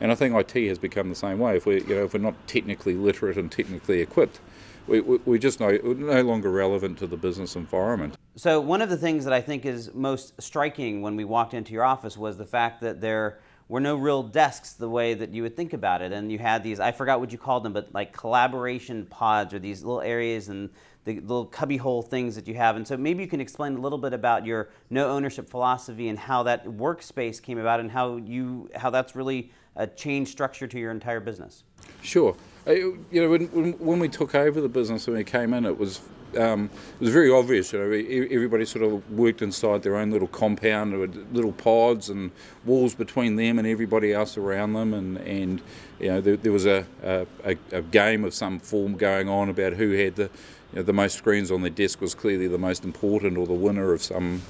And 0.00 0.10
I 0.10 0.14
think 0.14 0.34
IT 0.34 0.66
has 0.68 0.78
become 0.78 1.10
the 1.10 1.14
same 1.14 1.38
way. 1.38 1.56
If 1.56 1.66
we're, 1.66 1.78
you 1.78 1.94
know, 1.94 2.04
if 2.04 2.14
we're 2.14 2.20
not 2.20 2.46
technically 2.48 2.94
literate 2.94 3.36
and 3.36 3.52
technically 3.52 4.00
equipped, 4.00 4.40
we, 4.86 5.00
we, 5.00 5.16
we 5.24 5.38
just 5.38 5.60
know 5.60 5.70
no 5.70 6.22
longer 6.22 6.50
relevant 6.50 6.98
to 6.98 7.06
the 7.06 7.16
business 7.16 7.56
environment. 7.56 8.16
So 8.36 8.60
one 8.60 8.82
of 8.82 8.88
the 8.90 8.96
things 8.96 9.24
that 9.24 9.32
I 9.32 9.40
think 9.40 9.64
is 9.64 9.92
most 9.94 10.40
striking 10.40 11.02
when 11.02 11.16
we 11.16 11.24
walked 11.24 11.54
into 11.54 11.72
your 11.72 11.84
office 11.84 12.16
was 12.16 12.38
the 12.38 12.46
fact 12.46 12.80
that 12.80 13.00
there 13.00 13.40
were 13.68 13.80
no 13.80 13.96
real 13.96 14.22
desks 14.22 14.74
the 14.74 14.88
way 14.88 15.14
that 15.14 15.30
you 15.30 15.42
would 15.42 15.56
think 15.56 15.72
about 15.72 16.02
it, 16.02 16.12
and 16.12 16.30
you 16.30 16.38
had 16.38 16.62
these 16.62 16.80
I 16.80 16.92
forgot 16.92 17.20
what 17.20 17.32
you 17.32 17.38
called 17.38 17.62
them, 17.62 17.72
but 17.72 17.92
like 17.94 18.12
collaboration 18.12 19.06
pods 19.06 19.54
or 19.54 19.58
these 19.58 19.82
little 19.82 20.02
areas 20.02 20.48
and 20.48 20.70
the 21.04 21.20
little 21.20 21.46
cubbyhole 21.46 22.02
things 22.02 22.36
that 22.36 22.46
you 22.46 22.54
have. 22.54 22.76
And 22.76 22.86
so 22.86 22.96
maybe 22.96 23.22
you 23.22 23.28
can 23.28 23.40
explain 23.40 23.76
a 23.76 23.80
little 23.80 23.98
bit 23.98 24.12
about 24.12 24.46
your 24.46 24.70
no 24.90 25.10
ownership 25.10 25.48
philosophy 25.48 26.08
and 26.08 26.18
how 26.18 26.42
that 26.44 26.64
workspace 26.66 27.42
came 27.42 27.58
about 27.58 27.80
and 27.80 27.90
how 27.90 28.16
you 28.16 28.70
how 28.76 28.90
that's 28.90 29.16
really 29.16 29.50
uh, 29.76 29.82
a 29.82 29.86
change 29.86 30.28
structure 30.28 30.66
to 30.66 30.78
your 30.78 30.90
entire 30.90 31.20
business. 31.20 31.64
Sure. 32.02 32.36
You 32.66 32.98
know, 33.10 33.28
when, 33.28 33.72
when 33.78 33.98
we 33.98 34.08
took 34.08 34.34
over 34.34 34.60
the 34.60 34.68
business 34.68 35.06
when 35.06 35.16
we 35.16 35.24
came 35.24 35.52
in, 35.52 35.66
it 35.66 35.78
was 35.78 36.00
um, 36.38 36.70
it 36.98 37.00
was 37.00 37.10
very 37.10 37.30
obvious. 37.30 37.72
You 37.72 37.80
know, 37.80 37.84
everybody 38.30 38.64
sort 38.64 38.84
of 38.84 39.10
worked 39.10 39.42
inside 39.42 39.82
their 39.82 39.96
own 39.96 40.10
little 40.10 40.28
compound, 40.28 40.98
with 40.98 41.28
little 41.32 41.52
pods 41.52 42.08
and 42.08 42.30
walls 42.64 42.94
between 42.94 43.36
them 43.36 43.58
and 43.58 43.66
everybody 43.66 44.12
else 44.12 44.36
around 44.36 44.74
them, 44.74 44.94
and, 44.94 45.18
and 45.18 45.60
you 45.98 46.08
know 46.08 46.20
there, 46.20 46.36
there 46.36 46.52
was 46.52 46.66
a, 46.66 46.86
a, 47.02 47.26
a, 47.72 47.82
game 47.82 48.24
of 48.24 48.34
some 48.34 48.58
form 48.58 48.96
going 48.96 49.28
on 49.28 49.48
about 49.48 49.74
who 49.74 49.92
had 49.92 50.16
the 50.16 50.30
you 50.72 50.76
know, 50.76 50.82
the 50.82 50.92
most 50.92 51.18
screens 51.18 51.50
on 51.50 51.62
their 51.62 51.70
desk 51.70 52.00
was 52.00 52.14
clearly 52.14 52.48
the 52.48 52.58
most 52.58 52.84
important, 52.84 53.36
or 53.36 53.46
the 53.46 53.52
winner 53.52 53.92
of 53.92 54.02
some 54.02 54.42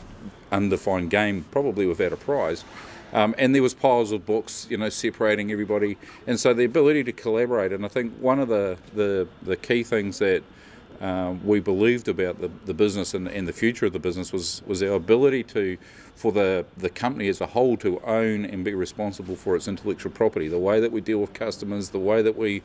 undefined 0.51 1.11
game, 1.11 1.45
probably 1.51 1.87
without 1.87 2.13
a 2.13 2.17
prize. 2.17 2.65
Um, 3.13 3.35
and 3.39 3.55
there 3.55 3.63
was 3.63 3.75
piles 3.75 4.13
of 4.13 4.25
books, 4.25 4.67
you 4.71 4.79
know, 4.79 4.89
separating 4.89 5.53
everybody, 5.53 5.99
and 6.27 6.41
so 6.41 6.55
the 6.55 6.65
ability 6.65 7.05
to 7.05 7.13
collaborate. 7.13 7.73
And 7.73 7.85
I 7.85 7.89
think 7.89 8.15
one 8.19 8.39
of 8.41 8.49
the 8.49 8.79
the, 8.95 9.29
the 9.43 9.57
key 9.57 9.83
things 9.83 10.19
that 10.19 10.43
um, 11.01 11.45
we 11.45 11.59
believed 11.59 12.09
about 12.09 12.41
the, 12.41 12.51
the 12.65 12.75
business 12.75 13.13
and, 13.13 13.27
and 13.27 13.49
the 13.49 13.53
future 13.53 13.87
of 13.87 13.93
the 13.93 13.99
business 13.99 14.33
was 14.33 14.63
was 14.67 14.83
our 14.83 14.95
ability 14.95 15.43
to, 15.45 15.77
for 16.15 16.33
the 16.33 16.65
the 16.77 16.89
company 16.89 17.29
as 17.29 17.41
a 17.41 17.47
whole, 17.47 17.77
to 17.79 18.01
own 18.01 18.45
and 18.45 18.65
be 18.65 18.75
responsible 18.75 19.37
for 19.37 19.57
its 19.57 19.69
intellectual 19.69 20.13
property. 20.13 20.49
The 20.49 20.59
way 20.59 20.81
that 20.81 20.93
we 20.93 21.01
deal 21.01 21.19
with 21.19 21.35
customers, 21.35 21.91
the 21.91 21.99
way 21.99 22.23
that 22.23 22.37
we 22.37 22.63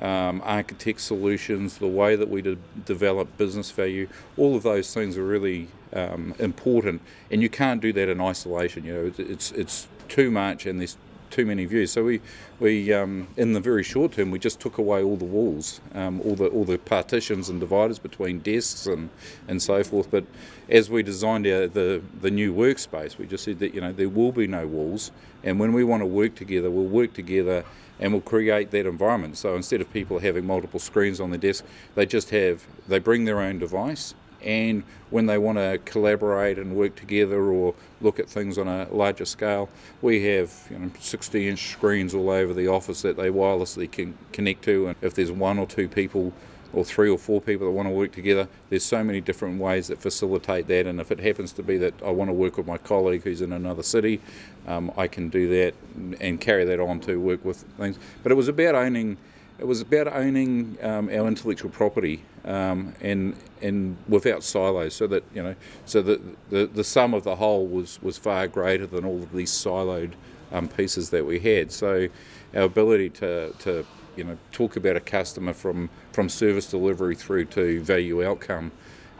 um, 0.00 0.40
architect 0.44 1.00
solutions, 1.00 1.78
the 1.78 1.88
way 1.88 2.16
that 2.16 2.28
we 2.28 2.42
de- 2.42 2.58
develop 2.84 3.36
business 3.36 3.70
value, 3.70 4.08
all 4.36 4.54
of 4.54 4.62
those 4.62 4.94
things 4.94 5.16
are 5.16 5.24
really 5.24 5.68
um, 5.92 6.34
important, 6.38 7.00
and 7.30 7.42
you 7.42 7.48
can't 7.48 7.80
do 7.80 7.92
that 7.92 8.08
in 8.08 8.20
isolation. 8.20 8.84
You 8.84 8.94
know, 8.94 9.12
it's 9.18 9.52
it's 9.52 9.88
too 10.08 10.30
much, 10.30 10.66
and 10.66 10.80
there's 10.80 10.96
too 11.30 11.46
many 11.46 11.64
views. 11.64 11.92
So 11.92 12.04
we 12.04 12.20
we 12.60 12.92
um, 12.92 13.28
in 13.36 13.52
the 13.52 13.60
very 13.60 13.82
short 13.82 14.12
term 14.12 14.30
we 14.30 14.38
just 14.38 14.60
took 14.60 14.78
away 14.78 15.02
all 15.02 15.16
the 15.16 15.24
walls, 15.24 15.80
um, 15.94 16.20
all 16.22 16.34
the 16.34 16.46
all 16.48 16.64
the 16.64 16.78
partitions 16.78 17.48
and 17.48 17.60
dividers 17.60 17.98
between 17.98 18.40
desks 18.40 18.86
and 18.86 19.10
and 19.46 19.62
so 19.62 19.82
forth. 19.84 20.10
But 20.10 20.24
as 20.68 20.90
we 20.90 21.02
designed 21.02 21.46
our, 21.46 21.66
the 21.66 22.02
the 22.20 22.30
new 22.30 22.54
workspace, 22.54 23.18
we 23.18 23.26
just 23.26 23.44
said 23.44 23.58
that 23.60 23.74
you 23.74 23.80
know 23.80 23.92
there 23.92 24.08
will 24.08 24.32
be 24.32 24.46
no 24.46 24.66
walls, 24.66 25.12
and 25.44 25.58
when 25.58 25.72
we 25.72 25.84
want 25.84 26.02
to 26.02 26.06
work 26.06 26.34
together, 26.34 26.70
we'll 26.70 26.84
work 26.84 27.14
together 27.14 27.64
and 28.00 28.12
we'll 28.12 28.22
create 28.22 28.70
that 28.70 28.86
environment. 28.86 29.36
So 29.36 29.56
instead 29.56 29.80
of 29.80 29.92
people 29.92 30.20
having 30.20 30.46
multiple 30.46 30.78
screens 30.78 31.20
on 31.20 31.30
their 31.30 31.38
desk, 31.38 31.64
they 31.94 32.06
just 32.06 32.30
have 32.30 32.66
they 32.86 32.98
bring 32.98 33.24
their 33.24 33.40
own 33.40 33.58
device 33.58 34.14
and 34.44 34.84
when 35.10 35.26
they 35.26 35.38
want 35.38 35.58
to 35.58 35.78
collaborate 35.84 36.58
and 36.58 36.76
work 36.76 36.94
together 36.94 37.42
or 37.42 37.74
look 38.00 38.18
at 38.18 38.28
things 38.28 38.58
on 38.58 38.68
a 38.68 38.86
larger 38.90 39.24
scale, 39.24 39.68
we 40.02 40.24
have 40.24 40.52
you 40.70 40.78
know, 40.78 40.90
60 40.98 41.48
inch 41.48 41.72
screens 41.72 42.14
all 42.14 42.30
over 42.30 42.52
the 42.52 42.68
office 42.68 43.02
that 43.02 43.16
they 43.16 43.30
wirelessly 43.30 43.90
can 43.90 44.16
connect 44.32 44.62
to. 44.64 44.88
And 44.88 44.96
if 45.02 45.14
there's 45.14 45.32
one 45.32 45.58
or 45.58 45.66
two 45.66 45.88
people 45.88 46.32
or 46.72 46.84
three 46.84 47.08
or 47.08 47.16
four 47.16 47.40
people 47.40 47.66
that 47.66 47.72
want 47.72 47.88
to 47.88 47.94
work 47.94 48.12
together, 48.12 48.46
there's 48.68 48.84
so 48.84 49.02
many 49.02 49.20
different 49.20 49.58
ways 49.58 49.88
that 49.88 49.98
facilitate 50.00 50.66
that. 50.68 50.86
And 50.86 51.00
if 51.00 51.10
it 51.10 51.20
happens 51.20 51.52
to 51.52 51.62
be 51.62 51.78
that 51.78 51.94
I 52.04 52.10
want 52.10 52.28
to 52.28 52.34
work 52.34 52.58
with 52.58 52.66
my 52.66 52.78
colleague 52.78 53.22
who's 53.22 53.40
in 53.40 53.52
another 53.52 53.82
city, 53.82 54.20
um, 54.66 54.92
I 54.96 55.08
can 55.08 55.30
do 55.30 55.48
that 55.48 55.74
and 56.20 56.40
carry 56.40 56.64
that 56.66 56.78
on 56.78 57.00
to 57.00 57.18
work 57.18 57.44
with 57.44 57.62
things. 57.78 57.98
But 58.22 58.32
it 58.32 58.34
was 58.34 58.48
about 58.48 58.74
owning 58.74 59.16
it 59.58 59.66
was 59.66 59.80
about 59.80 60.06
owning 60.08 60.78
um, 60.82 61.08
our 61.08 61.26
intellectual 61.26 61.70
property 61.70 62.22
um, 62.44 62.94
and 63.00 63.36
and 63.60 63.96
without 64.08 64.42
silos, 64.44 64.94
so 64.94 65.06
that 65.08 65.24
you 65.34 65.42
know, 65.42 65.54
so 65.84 66.00
that 66.02 66.50
the, 66.50 66.66
the 66.66 66.84
sum 66.84 67.12
of 67.12 67.24
the 67.24 67.36
whole 67.36 67.66
was 67.66 68.00
was 68.02 68.16
far 68.16 68.46
greater 68.46 68.86
than 68.86 69.04
all 69.04 69.22
of 69.22 69.32
these 69.32 69.50
siloed 69.50 70.12
um, 70.52 70.68
pieces 70.68 71.10
that 71.10 71.26
we 71.26 71.40
had. 71.40 71.72
So 71.72 72.08
our 72.54 72.62
ability 72.62 73.10
to 73.10 73.52
to 73.58 73.84
you 74.16 74.24
know 74.24 74.38
talk 74.52 74.76
about 74.76 74.96
a 74.96 75.00
customer 75.00 75.52
from 75.52 75.90
from 76.12 76.28
service 76.28 76.70
delivery 76.70 77.14
through 77.14 77.46
to 77.46 77.80
value 77.80 78.24
outcome 78.24 78.70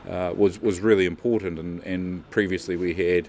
uh, 0.09 0.33
was 0.37 0.61
was 0.63 0.81
really 0.81 1.07
important. 1.07 1.59
And, 1.59 1.83
and 1.83 2.31
previously 2.31 2.77
we 2.77 2.95
had 2.95 3.29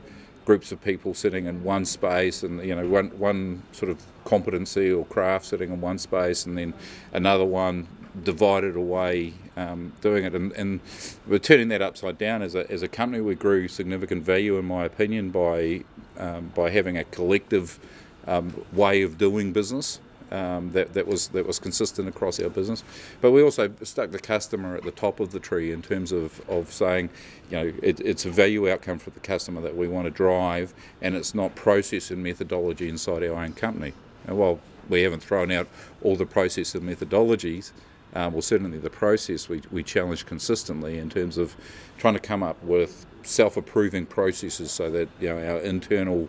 groups 0.50 0.72
of 0.72 0.84
people 0.84 1.14
sitting 1.14 1.46
in 1.46 1.64
one 1.64 1.86
space 1.86 2.42
and 2.42 2.60
you 2.66 2.76
know 2.76 2.88
one 2.90 3.10
one 3.20 3.62
sort 3.72 3.92
of 3.92 4.02
competency 4.26 4.92
or 4.92 5.06
craft 5.06 5.46
sitting 5.46 5.70
in 5.72 5.80
one 5.80 6.00
space 6.00 6.44
and 6.48 6.58
then 6.58 6.74
another 7.14 7.46
one 7.46 7.88
divided 8.24 8.76
away 8.76 9.32
um, 9.56 9.94
doing 10.02 10.26
it. 10.26 10.34
And, 10.34 10.52
and, 10.54 10.80
we're 11.28 11.38
turning 11.38 11.68
that 11.68 11.84
upside 11.84 12.18
down 12.18 12.42
as 12.42 12.56
a, 12.56 12.70
as 12.72 12.82
a 12.82 12.88
company. 12.88 13.22
We 13.22 13.36
grew 13.36 13.68
significant 13.68 14.24
value 14.24 14.58
in 14.58 14.66
my 14.66 14.86
opinion 14.86 15.30
by 15.30 15.84
um, 16.18 16.52
by 16.56 16.72
having 16.72 16.98
a 16.98 17.04
collective 17.04 17.78
um, 18.26 18.66
way 18.74 19.04
of 19.04 19.20
doing 19.20 19.54
business 19.54 20.00
um, 20.32 20.72
that, 20.72 20.94
that 20.94 21.08
was 21.08 21.30
that 21.30 21.46
was 21.46 21.60
consistent 21.60 22.08
across 22.08 22.40
our 22.40 22.50
business. 22.50 22.84
But 23.22 23.32
we 23.32 23.42
also 23.42 23.72
stuck 23.84 24.12
the 24.12 24.20
customer 24.20 24.76
at 24.76 24.84
the 24.84 24.92
top 24.92 25.20
of 25.20 25.32
the 25.32 25.40
tree 25.40 25.72
in 25.72 25.82
terms 25.82 26.12
of, 26.12 26.42
of 26.50 26.72
saying, 26.72 27.10
you 27.50 27.58
know, 27.58 27.74
it, 27.82 28.00
it's 28.00 28.26
a 28.26 28.30
value 28.30 28.70
outcome 28.72 29.00
for 29.00 29.10
the 29.10 29.20
customer 29.20 29.62
that 29.62 29.76
we 29.76 29.88
want 29.88 30.06
to 30.06 30.12
drive, 30.12 30.74
and 31.02 31.16
it's 31.16 31.34
not 31.34 31.56
process 31.56 32.12
and 32.12 32.24
methodology 32.24 32.90
inside 32.90 33.24
our 33.24 33.44
own 33.44 33.54
company. 33.54 33.94
And 34.28 34.38
while 34.38 34.60
we 34.88 35.02
haven't 35.04 35.22
thrown 35.22 35.52
out 35.52 35.68
all 36.02 36.16
the 36.16 36.26
process 36.26 36.76
and 36.76 36.84
methodologies, 36.84 37.72
um, 38.16 38.34
well, 38.34 38.42
certainly 38.42 38.78
the 38.80 38.90
process 38.90 39.48
we, 39.48 39.62
we 39.72 39.84
challenge 39.84 40.26
consistently 40.26 40.98
in 40.98 41.10
terms 41.10 41.38
of 41.38 41.56
trying 41.98 42.16
to 42.16 42.20
come 42.20 42.42
up 42.42 42.62
with 42.64 43.06
self-approving 43.24 44.06
processes 44.06 44.72
so 44.72 44.90
that 44.90 45.10
you 45.20 45.28
know 45.30 45.38
our 45.38 45.60
internal 45.60 46.28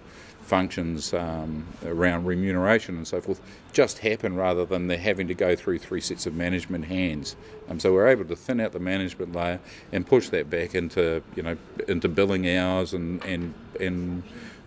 functions 0.50 1.14
um, 1.14 1.64
around 1.86 2.24
remuneration 2.24 2.96
and 2.96 3.06
so 3.06 3.20
forth 3.20 3.40
just 3.72 4.00
happen 4.00 4.34
rather 4.34 4.64
than 4.64 4.88
they're 4.88 4.98
having 4.98 5.28
to 5.28 5.34
go 5.34 5.54
through 5.54 5.78
three 5.78 6.00
sets 6.00 6.26
of 6.26 6.34
management 6.34 6.86
hands. 6.86 7.36
Um, 7.68 7.78
so 7.78 7.92
we're 7.92 8.08
able 8.08 8.24
to 8.24 8.34
thin 8.34 8.58
out 8.58 8.72
the 8.72 8.80
management 8.80 9.32
layer 9.32 9.60
and 9.92 10.04
push 10.04 10.28
that 10.30 10.50
back 10.50 10.74
into 10.74 11.22
you 11.36 11.44
know 11.44 11.56
into 11.86 12.08
billing 12.08 12.48
hours 12.48 12.94
and 12.94 13.24
and 13.24 13.54
and 13.78 14.24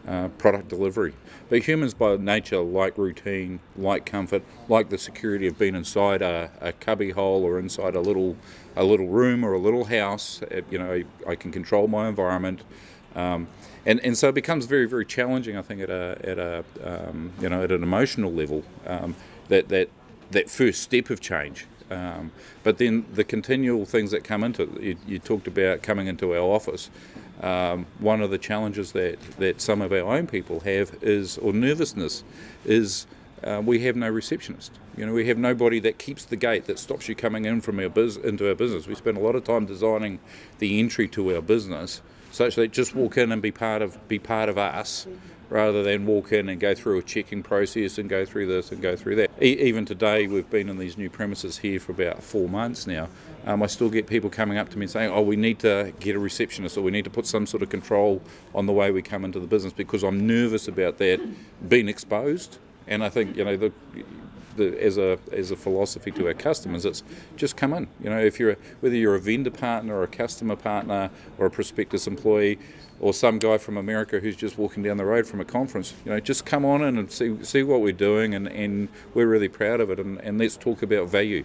uh, 0.07 0.29
product 0.37 0.69
delivery. 0.69 1.13
But 1.49 1.63
humans 1.63 1.93
by 1.93 2.15
nature 2.15 2.59
like 2.59 2.97
routine, 2.97 3.59
like 3.75 4.05
comfort, 4.05 4.43
like 4.69 4.87
the 4.87 4.97
security 4.97 5.47
of 5.47 5.59
being 5.59 5.75
inside 5.75 6.21
a, 6.21 6.49
a 6.61 6.71
cubby 6.71 7.11
hole 7.11 7.43
or 7.43 7.59
inside 7.59 7.93
a 7.95 8.01
little 8.01 8.37
a 8.77 8.85
little 8.85 9.09
room 9.09 9.43
or 9.43 9.51
a 9.51 9.59
little 9.59 9.83
house. 9.83 10.39
You 10.71 10.79
know, 10.79 11.03
I 11.27 11.35
can 11.35 11.51
control 11.51 11.89
my 11.89 12.07
environment. 12.07 12.63
Um, 13.15 13.47
and, 13.85 13.99
and 14.01 14.17
so 14.17 14.29
it 14.29 14.35
becomes 14.35 14.65
very 14.65 14.85
very 14.85 15.05
challenging 15.05 15.57
I 15.57 15.61
think 15.61 15.81
at 15.81 15.89
a, 15.89 16.17
at 16.23 16.39
a 16.39 16.63
um, 16.83 17.31
you 17.41 17.49
know 17.49 17.63
at 17.63 17.71
an 17.71 17.83
emotional 17.83 18.31
level 18.31 18.63
um, 18.85 19.15
that, 19.49 19.69
that 19.69 19.89
that 20.31 20.49
first 20.49 20.81
step 20.81 21.09
of 21.09 21.19
change 21.19 21.67
um, 21.91 22.31
but 22.63 22.77
then 22.77 23.05
the 23.13 23.23
continual 23.23 23.85
things 23.85 24.11
that 24.11 24.23
come 24.23 24.43
into 24.43 24.63
it 24.63 24.81
you, 24.81 24.97
you 25.07 25.19
talked 25.19 25.47
about 25.47 25.81
coming 25.81 26.07
into 26.07 26.33
our 26.33 26.41
office 26.41 26.89
um, 27.41 27.85
one 27.99 28.21
of 28.21 28.31
the 28.31 28.37
challenges 28.37 28.93
that, 28.93 29.19
that 29.37 29.59
some 29.59 29.81
of 29.81 29.91
our 29.91 30.15
own 30.15 30.27
people 30.27 30.61
have 30.61 30.95
is 31.01 31.37
or 31.39 31.51
nervousness 31.51 32.23
is 32.63 33.05
uh, 33.43 33.61
we 33.63 33.79
have 33.79 33.95
no 33.95 34.09
receptionist. 34.09 34.71
You 34.95 35.05
know, 35.05 35.13
we 35.13 35.27
have 35.27 35.37
nobody 35.37 35.79
that 35.81 35.97
keeps 35.97 36.23
the 36.23 36.37
gate 36.37 36.65
that 36.65 36.79
stops 36.79 37.09
you 37.09 37.15
coming 37.15 37.43
in 37.43 37.59
from 37.59 37.79
our 37.79 37.89
biz- 37.89 38.17
into 38.17 38.47
our 38.47 38.55
business. 38.55 38.87
We 38.87 38.95
spend 38.95 39.17
a 39.17 39.19
lot 39.19 39.35
of 39.35 39.43
time 39.43 39.65
designing 39.65 40.19
the 40.59 40.79
entry 40.79 41.07
to 41.09 41.35
our 41.35 41.41
business 41.41 42.01
such 42.33 42.55
that 42.55 42.71
just 42.71 42.95
walk 42.95 43.17
in 43.17 43.31
and 43.31 43.41
be 43.41 43.51
part 43.51 43.81
of 43.81 44.07
be 44.07 44.19
part 44.19 44.49
of 44.49 44.57
us 44.57 45.07
rather 45.49 45.83
than 45.83 46.05
walk 46.07 46.31
in 46.31 46.49
and 46.49 46.59
go 46.59 46.73
through 46.73 46.97
a 46.97 47.03
checking 47.03 47.43
process 47.43 47.99
and 47.99 48.09
go 48.09 48.25
through 48.25 48.47
this 48.47 48.71
and 48.71 48.81
go 48.81 48.95
through 48.95 49.15
that. 49.15 49.29
E- 49.39 49.59
even 49.59 49.85
today, 49.85 50.25
we've 50.25 50.49
been 50.49 50.67
in 50.67 50.79
these 50.79 50.97
new 50.97 51.11
premises 51.11 51.59
here 51.59 51.79
for 51.79 51.91
about 51.91 52.23
four 52.23 52.49
months 52.49 52.87
now. 52.87 53.07
Um, 53.45 53.61
I 53.61 53.67
still 53.67 53.91
get 53.91 54.07
people 54.07 54.31
coming 54.31 54.57
up 54.57 54.69
to 54.69 54.79
me 54.79 54.87
saying, 54.87 55.11
"Oh, 55.11 55.21
we 55.21 55.35
need 55.35 55.59
to 55.59 55.93
get 55.99 56.15
a 56.15 56.19
receptionist, 56.19 56.75
or 56.75 56.81
we 56.81 56.89
need 56.89 57.03
to 57.03 57.11
put 57.11 57.27
some 57.27 57.45
sort 57.45 57.61
of 57.61 57.69
control 57.69 58.19
on 58.55 58.65
the 58.65 58.73
way 58.73 58.89
we 58.89 59.03
come 59.03 59.23
into 59.23 59.39
the 59.39 59.47
business 59.47 59.73
because 59.73 60.03
I'm 60.03 60.25
nervous 60.25 60.67
about 60.67 60.97
that 60.97 61.21
being 61.69 61.87
exposed." 61.87 62.57
And 62.87 63.03
I 63.03 63.09
think 63.09 63.37
you 63.37 63.45
know 63.45 63.55
the 63.55 63.71
the, 64.55 64.81
as 64.81 64.98
a 64.98 65.17
as 65.31 65.51
a 65.51 65.55
philosophy 65.55 66.12
to 66.12 66.27
our 66.27 66.33
customers, 66.33 66.86
it's 66.86 67.03
just 67.36 67.55
come 67.55 67.74
in. 67.74 67.88
You 68.03 68.10
know, 68.10 68.19
if 68.19 68.39
you're 68.39 68.51
a, 68.51 68.57
whether 68.79 68.95
you're 68.95 69.15
a 69.15 69.19
vendor 69.19 69.51
partner 69.51 69.95
or 69.95 70.03
a 70.03 70.07
customer 70.07 70.55
partner 70.55 71.10
or 71.38 71.45
a 71.45 71.51
prospectus 71.51 72.07
employee, 72.07 72.60
or 73.00 73.13
some 73.13 73.39
guy 73.39 73.57
from 73.57 73.77
America 73.77 74.19
who's 74.19 74.36
just 74.36 74.57
walking 74.57 74.83
down 74.83 74.98
the 74.98 75.05
road 75.05 75.27
from 75.27 75.41
a 75.41 75.45
conference, 75.45 75.93
you 76.05 76.12
know, 76.12 76.19
just 76.19 76.45
come 76.45 76.63
on 76.65 76.83
in 76.83 76.98
and 76.98 77.12
see 77.12 77.36
see 77.43 77.63
what 77.63 77.81
we're 77.81 77.91
doing, 77.91 78.33
and, 78.33 78.48
and 78.48 78.89
we're 79.13 79.27
really 79.27 79.50
proud 79.50 79.81
of 79.81 79.89
it, 79.89 80.00
and, 80.00 80.19
and 80.22 80.38
let's 80.38 80.57
talk 80.57 80.83
about 80.83 81.10
value. 81.10 81.43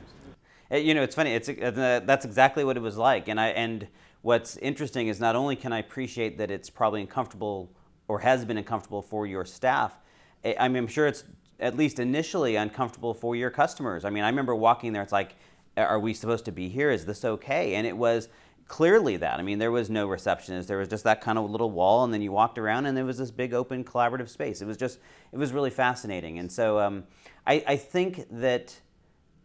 Uh, 0.71 0.77
you 0.77 0.95
know, 0.95 1.03
it's 1.03 1.15
funny. 1.15 1.33
It's 1.33 1.49
uh, 1.49 2.01
that's 2.05 2.25
exactly 2.25 2.65
what 2.65 2.77
it 2.77 2.81
was 2.81 2.97
like, 2.97 3.29
and 3.29 3.41
I 3.41 3.49
and 3.49 3.89
what's 4.23 4.57
interesting 4.59 5.09
is 5.09 5.21
not 5.21 5.37
only 5.37 5.57
can 5.57 5.73
I 5.73 5.79
appreciate 5.79 6.39
that 6.39 6.51
it's 6.51 6.71
probably 6.71 7.01
uncomfortable 7.01 7.71
or 8.09 8.21
has 8.21 8.45
been 8.45 8.59
uncomfortable 8.59 9.03
for 9.03 9.27
your 9.27 9.45
staff. 9.45 9.99
I 10.45 10.69
mean, 10.69 10.85
I'm 10.85 10.87
sure 10.87 11.07
it's 11.07 11.25
at 11.61 11.77
least 11.77 11.99
initially 11.99 12.57
uncomfortable 12.57 13.15
for 13.15 13.35
your 13.35 13.51
customers. 13.51 14.05
I 14.05 14.11
mean, 14.11 14.25
I 14.25 14.29
remember 14.29 14.55
walking 14.55 14.93
there. 14.93 15.03
It's 15.03 15.13
like, 15.13 15.35
are 15.77 15.99
we 15.99 16.15
supposed 16.15 16.45
to 16.47 16.53
be 16.53 16.69
here? 16.69 16.91
Is 16.91 17.05
this 17.07 17.25
okay? 17.25 17.75
And 17.75 17.87
it 17.87 17.97
was 17.97 18.29
clearly 18.67 19.17
that. 19.17 19.41
I 19.41 19.43
mean, 19.43 19.59
there 19.59 19.71
was 19.71 19.91
no 19.91 20.07
receptionist. 20.07 20.69
There 20.69 20.79
was 20.79 20.89
just 20.89 21.05
that 21.05 21.21
kind 21.21 21.39
of 21.39 21.51
little 21.51 21.71
wall, 21.71 22.05
and 22.05 22.13
then 22.13 22.21
you 22.23 22.33
walked 22.33 22.59
around, 22.59 22.87
and 22.87 22.97
there 22.97 23.05
was 23.05 23.19
this 23.19 23.31
big 23.31 23.55
open 23.55 23.83
collaborative 23.83 24.29
space. 24.29 24.61
It 24.61 24.67
was 24.67 24.77
just, 24.77 24.99
it 25.33 25.39
was 25.39 25.53
really 25.53 25.71
fascinating. 25.71 26.39
And 26.39 26.51
so 26.51 26.79
um, 26.79 27.05
I, 27.47 27.65
I 27.67 27.77
think 27.77 28.27
that 28.31 28.79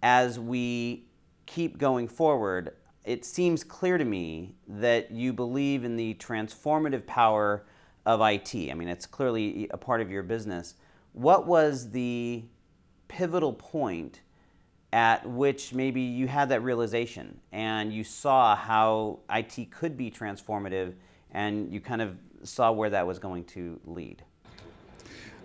as 0.03 0.39
we 0.39 1.05
keep 1.46 1.77
going 1.77 2.08
forward, 2.08 2.74
it 3.05 3.25
seems 3.25 3.63
clear 3.63 3.98
to 3.98 4.05
me 4.05 4.55
that 4.67 5.12
you 5.12 5.34
believe 5.34 5.84
in 5.84 5.96
the 5.96 6.13
transformative 6.15 7.05
power 7.05 7.65
of 8.05 8.22
IT. 8.22 8.55
I 8.55 8.74
mean, 8.74 8.88
it's 8.88 9.05
clearly 9.05 9.67
a 9.72 9.77
part 9.77 10.01
of 10.01 10.12
your 10.12 10.24
business 10.24 10.75
what 11.13 11.48
was 11.48 11.91
the 11.91 12.43
pivotal 13.08 13.53
point 13.53 14.22
at 14.91 15.27
which 15.27 15.74
maybe 15.74 16.01
you 16.01 16.27
had 16.27 16.50
that 16.50 16.62
realization 16.62 17.39
and 17.51 17.91
you 17.91 18.03
saw 18.03 18.55
how 18.55 19.20
IT 19.32 19.72
could 19.72 19.98
be 19.98 20.12
transformative 20.12 20.93
and 21.32 21.72
you 21.74 21.79
kind 21.79 22.01
of 22.01 22.17
saw 22.43 22.72
where 22.72 22.89
that 22.89 23.05
was 23.08 23.17
going 23.17 23.43
to 23.46 23.79
lead? 23.86 24.24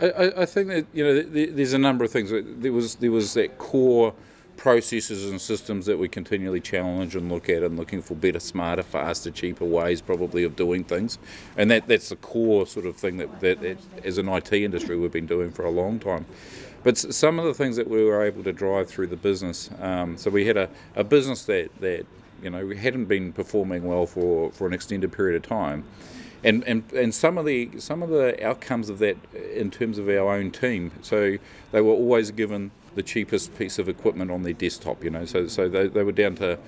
I, 0.01 0.33
I 0.39 0.47
think 0.47 0.69
that 0.69 0.87
you 0.93 1.05
know 1.05 1.23
there's 1.23 1.73
a 1.73 1.79
number 1.79 2.05
of 2.05 2.11
things. 2.11 2.31
There 2.31 2.73
was 2.73 2.95
there 2.97 3.11
was 3.11 3.35
that 3.35 3.59
core 3.59 4.15
processes 4.59 5.31
and 5.31 5.41
systems 5.41 5.87
that 5.87 5.97
we 5.97 6.09
continually 6.09 6.61
challenge 6.61 7.17
and 7.17 7.31
look 7.31 7.49
at 7.49 7.63
and 7.63 7.79
looking 7.79 8.03
for 8.03 8.15
better, 8.15 8.41
smarter, 8.41 8.83
faster, 8.83 9.31
cheaper 9.31 9.65
ways 9.65 10.03
probably 10.03 10.45
of 10.45 10.57
doing 10.57 10.85
things. 10.85 11.17
And 11.57 11.71
that, 11.71 11.87
that's 11.87 12.11
the 12.11 12.17
core 12.17 12.67
sort 12.67 12.85
of 12.85 12.97
thing 12.97 13.17
that, 13.19 13.41
that, 13.41 13.79
as 14.05 14.19
an 14.19 14.29
IT 14.29 14.53
industry 14.53 14.99
we've 14.99 15.13
been 15.13 15.27
doing 15.27 15.53
for 15.53 15.65
a 15.65 15.71
long 15.71 15.99
time. 16.01 16.27
But 16.83 16.99
some 16.99 17.39
of 17.39 17.45
the 17.45 17.55
things 17.55 17.77
that 17.77 17.89
we 17.89 18.05
were 18.05 18.23
able 18.23 18.43
to 18.45 18.53
drive 18.53 18.89
through 18.89 19.07
the 19.07 19.17
business, 19.17 19.71
um, 19.81 20.17
so 20.17 20.31
we 20.31 20.47
had 20.47 20.57
a, 20.57 20.69
a 20.97 21.05
business 21.05 21.45
that, 21.45 21.71
that 21.81 22.07
you 22.43 22.51
know 22.51 22.71
hadn't 22.75 23.07
been 23.07 23.33
performing 23.33 23.85
well 23.85 24.07
for, 24.07 24.53
for 24.53 24.67
an 24.67 24.73
extended 24.73 25.13
period 25.13 25.37
of 25.37 25.49
time. 25.49 25.85
And, 26.45 26.63
and, 26.69 26.85
and 26.93 27.13
some 27.13 27.37
of 27.37 27.47
the 27.47 27.81
some 27.81 28.01
of 28.01 28.11
the 28.11 28.47
outcomes 28.47 28.91
of 28.91 29.01
that 29.01 29.17
in 29.35 29.73
terms 29.73 29.99
of 29.99 30.09
our 30.09 30.35
own 30.35 30.53
team. 30.53 30.93
So 31.03 31.37
they 31.73 31.81
were 31.81 31.93
always 31.93 32.31
given 32.31 32.71
the 32.99 33.03
cheapest 33.03 33.57
piece 33.57 33.79
of 33.79 33.89
equipment 33.89 34.31
on 34.31 34.43
their 34.43 34.53
desktop. 34.53 35.05
You 35.05 35.11
know, 35.11 35.25
so 35.25 35.47
so 35.47 35.69
they, 35.69 35.87
they 35.87 36.03
were 36.03 36.13
down 36.13 36.35
to 36.37 36.59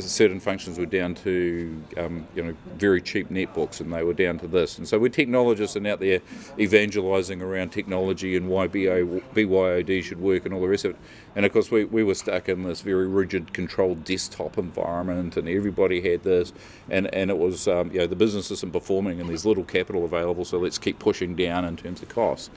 certain 0.00 0.40
functions 0.40 0.78
were 0.78 0.86
down 0.86 1.14
to 1.14 1.82
um, 1.96 2.26
you 2.34 2.42
know 2.42 2.54
very 2.76 3.00
cheap 3.00 3.28
netbooks, 3.28 3.80
and 3.80 3.92
they 3.92 4.02
were 4.02 4.14
down 4.14 4.38
to 4.38 4.46
this. 4.46 4.78
And 4.78 4.86
so 4.86 4.98
we're 4.98 5.08
technologists 5.08 5.76
and 5.76 5.86
out 5.86 6.00
there 6.00 6.20
evangelising 6.58 7.40
around 7.42 7.70
technology 7.70 8.36
and 8.36 8.48
why 8.48 8.68
BYOD 8.68 10.02
should 10.02 10.20
work 10.20 10.44
and 10.44 10.54
all 10.54 10.60
the 10.60 10.68
rest 10.68 10.84
of 10.84 10.92
it. 10.92 10.96
And 11.36 11.46
of 11.46 11.52
course, 11.52 11.70
we, 11.70 11.84
we 11.84 12.02
were 12.02 12.14
stuck 12.14 12.48
in 12.48 12.64
this 12.64 12.80
very 12.80 13.06
rigid, 13.06 13.52
controlled 13.52 14.04
desktop 14.04 14.58
environment, 14.58 15.36
and 15.36 15.48
everybody 15.48 16.00
had 16.00 16.22
this, 16.22 16.52
and 16.90 17.12
and 17.14 17.30
it 17.30 17.38
was 17.38 17.68
um, 17.68 17.90
you 17.92 17.98
know 17.98 18.06
the 18.06 18.16
business 18.16 18.50
isn't 18.50 18.72
performing, 18.72 19.20
and 19.20 19.28
there's 19.28 19.46
little 19.46 19.64
capital 19.64 20.04
available, 20.04 20.44
so 20.44 20.58
let's 20.58 20.78
keep 20.78 20.98
pushing 20.98 21.34
down 21.34 21.64
in 21.64 21.76
terms 21.76 22.02
of 22.02 22.08
costs 22.08 22.50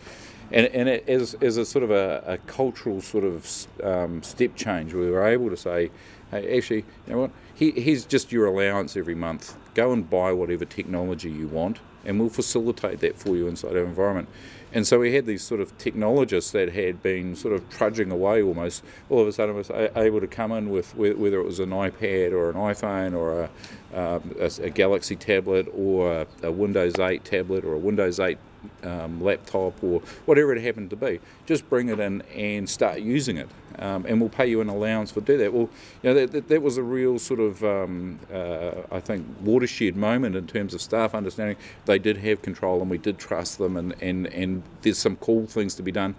and, 0.54 0.68
and 0.68 0.90
it, 0.90 1.08
as, 1.08 1.34
as 1.36 1.58
a 1.58 1.66
sort 1.66 1.84
of 1.84 1.92
a, 1.92 2.24
a 2.26 2.38
cultural 2.40 3.02
sort 3.02 3.24
of 3.24 3.68
um, 3.84 4.22
step 4.24 4.56
change, 4.56 4.94
we 4.94 5.10
were 5.10 5.26
able 5.26 5.50
to 5.50 5.58
say, 5.58 5.92
hey, 6.32 6.58
actually, 6.58 6.86
you 7.08 7.14
know 7.14 7.20
what? 7.20 7.32
He, 7.54 7.72
here's 7.72 8.06
just 8.06 8.32
your 8.32 8.46
allowance 8.46 8.98
every 8.98 9.16
month. 9.16 9.56
Go 9.74 9.92
and 9.92 10.10
buy 10.10 10.32
whatever 10.32 10.66
technology 10.66 11.30
you 11.30 11.48
want, 11.48 11.80
and 12.06 12.20
we'll 12.20 12.30
facilitate 12.30 13.00
that 13.00 13.18
for 13.18 13.36
you 13.36 13.48
inside 13.48 13.76
our 13.76 13.84
environment. 13.84 14.28
And 14.74 14.88
so 14.88 15.00
we 15.00 15.14
had 15.14 15.26
these 15.26 15.44
sort 15.44 15.60
of 15.60 15.78
technologists 15.78 16.52
that 16.52 16.74
had 16.74 17.04
been 17.04 17.36
sort 17.36 17.54
of 17.54 17.70
trudging 17.70 18.10
away 18.10 18.42
almost. 18.42 18.84
All 19.10 19.22
of 19.22 19.28
a 19.28 19.32
sudden, 19.34 19.56
was 19.56 19.70
able 19.70 20.22
to 20.22 20.28
come 20.28 20.54
in 20.54 20.70
with 20.70 20.96
whether 20.96 21.40
it 21.40 21.46
was 21.46 21.60
an 21.60 21.72
iPad 21.72 22.32
or 22.32 22.50
an 22.50 22.56
iPhone 22.56 23.14
or 23.14 23.44
a 23.44 23.50
um, 23.94 24.34
a, 24.40 24.50
a, 24.64 24.70
Galaxy 24.70 25.18
tablet 25.18 25.68
or 25.76 26.22
a, 26.22 26.28
a, 26.44 26.52
Windows 26.52 26.98
8 26.98 27.26
tablet 27.26 27.66
or 27.66 27.74
a 27.74 27.78
Windows 27.78 28.22
8 28.22 28.38
um, 28.84 29.22
laptop 29.22 29.84
or 29.84 30.02
whatever 30.26 30.54
it 30.56 30.62
happened 30.62 30.90
to 30.90 30.96
be. 30.96 31.20
Just 31.46 31.70
bring 31.70 31.90
it 31.90 32.00
in 32.00 32.22
and 32.36 32.70
start 32.70 33.00
using 33.00 33.38
it, 33.38 33.50
um, 33.80 34.06
and 34.06 34.20
we'll 34.20 34.30
pay 34.30 34.48
you 34.48 34.62
an 34.62 34.70
allowance 34.70 35.12
for 35.12 35.22
do 35.22 35.38
that. 35.38 35.54
Well, 35.54 35.70
you 36.04 36.10
know 36.10 36.14
that, 36.14 36.32
that, 36.32 36.48
that 36.48 36.62
was 36.62 36.78
a 36.78 36.84
real 36.84 37.20
sort 37.20 37.40
of 37.40 37.64
um, 37.64 38.20
uh, 38.34 38.72
I 38.92 39.00
think 39.00 39.26
watershed 39.42 39.96
moment 39.96 40.36
in 40.36 40.48
terms 40.48 40.74
of 40.74 40.82
staff 40.82 41.14
understanding 41.14 41.58
they 41.86 42.00
did 42.00 42.18
have 42.18 42.42
control 42.42 42.82
and 42.82 42.90
we 42.90 42.98
did 42.98 43.18
trust 43.18 43.58
them, 43.58 43.78
and 43.78 43.96
and 44.02 44.28
and 44.28 44.64
there's 44.82 44.98
some 44.98 45.16
cool 45.18 45.48
things 45.48 45.76
to 45.76 45.84
be 45.84 45.92
done. 45.92 46.16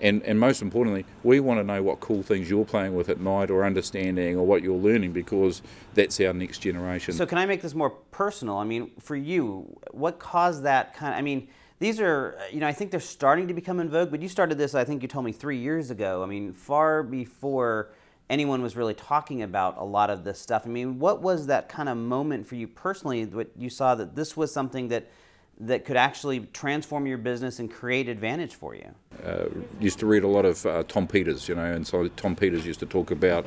And, 0.00 0.22
and 0.24 0.38
most 0.38 0.60
importantly, 0.60 1.06
we 1.22 1.40
want 1.40 1.58
to 1.60 1.64
know 1.64 1.82
what 1.82 2.00
cool 2.00 2.22
things 2.22 2.50
you're 2.50 2.64
playing 2.64 2.94
with 2.94 3.08
at 3.08 3.20
night 3.20 3.50
or 3.50 3.64
understanding 3.64 4.36
or 4.36 4.46
what 4.46 4.62
you're 4.62 4.76
learning 4.76 5.12
because 5.12 5.62
that's 5.94 6.20
our 6.20 6.34
next 6.34 6.58
generation. 6.58 7.14
So, 7.14 7.24
can 7.24 7.38
I 7.38 7.46
make 7.46 7.62
this 7.62 7.74
more 7.74 7.90
personal? 7.90 8.58
I 8.58 8.64
mean, 8.64 8.90
for 9.00 9.16
you, 9.16 9.80
what 9.92 10.18
caused 10.18 10.64
that 10.64 10.94
kind 10.94 11.14
of, 11.14 11.18
I 11.18 11.22
mean, 11.22 11.48
these 11.78 12.00
are, 12.00 12.36
uh, 12.38 12.44
you 12.52 12.60
know, 12.60 12.66
I 12.66 12.72
think 12.72 12.90
they're 12.90 13.00
starting 13.00 13.48
to 13.48 13.54
become 13.54 13.80
in 13.80 13.90
vogue, 13.90 14.10
but 14.10 14.22
you 14.22 14.28
started 14.28 14.56
this, 14.56 14.74
I 14.74 14.84
think 14.84 15.02
you 15.02 15.08
told 15.08 15.24
me 15.24 15.32
three 15.32 15.58
years 15.58 15.90
ago. 15.90 16.22
I 16.22 16.26
mean, 16.26 16.52
far 16.52 17.02
before 17.02 17.90
anyone 18.30 18.62
was 18.62 18.76
really 18.76 18.94
talking 18.94 19.42
about 19.42 19.76
a 19.78 19.84
lot 19.84 20.10
of 20.10 20.24
this 20.24 20.38
stuff. 20.38 20.62
I 20.64 20.68
mean, 20.68 20.98
what 20.98 21.22
was 21.22 21.46
that 21.46 21.68
kind 21.68 21.88
of 21.88 21.96
moment 21.96 22.46
for 22.46 22.56
you 22.56 22.66
personally 22.66 23.24
that 23.24 23.50
you 23.56 23.70
saw 23.70 23.94
that 23.94 24.16
this 24.16 24.36
was 24.36 24.52
something 24.52 24.88
that 24.88 25.08
that 25.58 25.84
could 25.84 25.96
actually 25.96 26.40
transform 26.52 27.06
your 27.06 27.18
business 27.18 27.58
and 27.58 27.70
create 27.70 28.08
advantage 28.08 28.54
for 28.54 28.74
you? 28.74 28.94
Uh, 29.24 29.46
used 29.80 29.98
to 29.98 30.06
read 30.06 30.22
a 30.22 30.28
lot 30.28 30.44
of 30.44 30.66
uh, 30.66 30.82
Tom 30.86 31.06
Peters, 31.06 31.48
you 31.48 31.54
know, 31.54 31.64
and 31.64 31.86
so 31.86 32.08
Tom 32.08 32.36
Peters 32.36 32.66
used 32.66 32.80
to 32.80 32.86
talk 32.86 33.10
about 33.10 33.46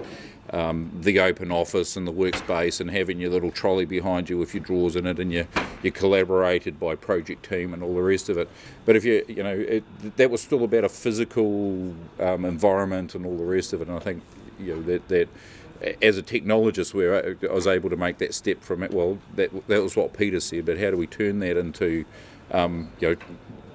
um, 0.52 0.92
the 1.02 1.20
open 1.20 1.52
office 1.52 1.96
and 1.96 2.08
the 2.08 2.12
workspace 2.12 2.82
and 2.82 2.90
having 2.90 3.20
your 3.20 3.30
little 3.30 3.52
trolley 3.52 3.86
behind 3.86 4.30
you 4.30 4.38
with 4.38 4.56
your 4.56 4.64
drawers 4.64 4.96
in 4.96 5.06
it 5.06 5.20
and 5.20 5.32
you 5.32 5.48
you 5.84 5.92
collaborated 5.92 6.80
by 6.80 6.96
project 6.96 7.48
team 7.48 7.74
and 7.74 7.84
all 7.84 7.94
the 7.94 8.02
rest 8.02 8.30
of 8.30 8.38
it. 8.38 8.50
But 8.86 8.96
if 8.96 9.06
you 9.06 9.24
you 9.28 9.44
know 9.44 9.54
it, 9.54 9.84
that 10.18 10.32
was 10.32 10.42
still 10.42 10.64
about 10.64 10.84
a 10.84 10.90
physical 10.90 11.94
um, 12.20 12.46
environment 12.46 13.14
and 13.14 13.26
all 13.26 13.38
the 13.38 13.44
rest 13.44 13.74
of 13.74 13.82
it. 13.82 13.88
And 13.88 13.98
I 13.98 14.00
think 14.00 14.24
you 14.60 14.76
know 14.76 14.82
that 14.84 15.08
that 15.10 15.30
as 16.02 16.18
a 16.18 16.24
technologist, 16.24 16.94
where 16.94 17.38
I 17.50 17.54
was 17.54 17.68
able 17.68 17.90
to 17.90 17.96
make 17.96 18.18
that 18.18 18.34
step 18.34 18.62
from 18.62 18.84
it, 18.84 18.92
well, 18.92 19.20
that 19.36 19.68
that 19.68 19.82
was 19.82 19.96
what 19.96 20.14
Peter 20.14 20.40
said. 20.40 20.66
But 20.66 20.78
how 20.80 20.92
do 20.92 20.98
we 20.98 21.08
turn 21.08 21.40
that 21.40 21.58
into, 21.58 22.06
um, 22.52 22.92
you 23.00 23.10
know, 23.10 23.16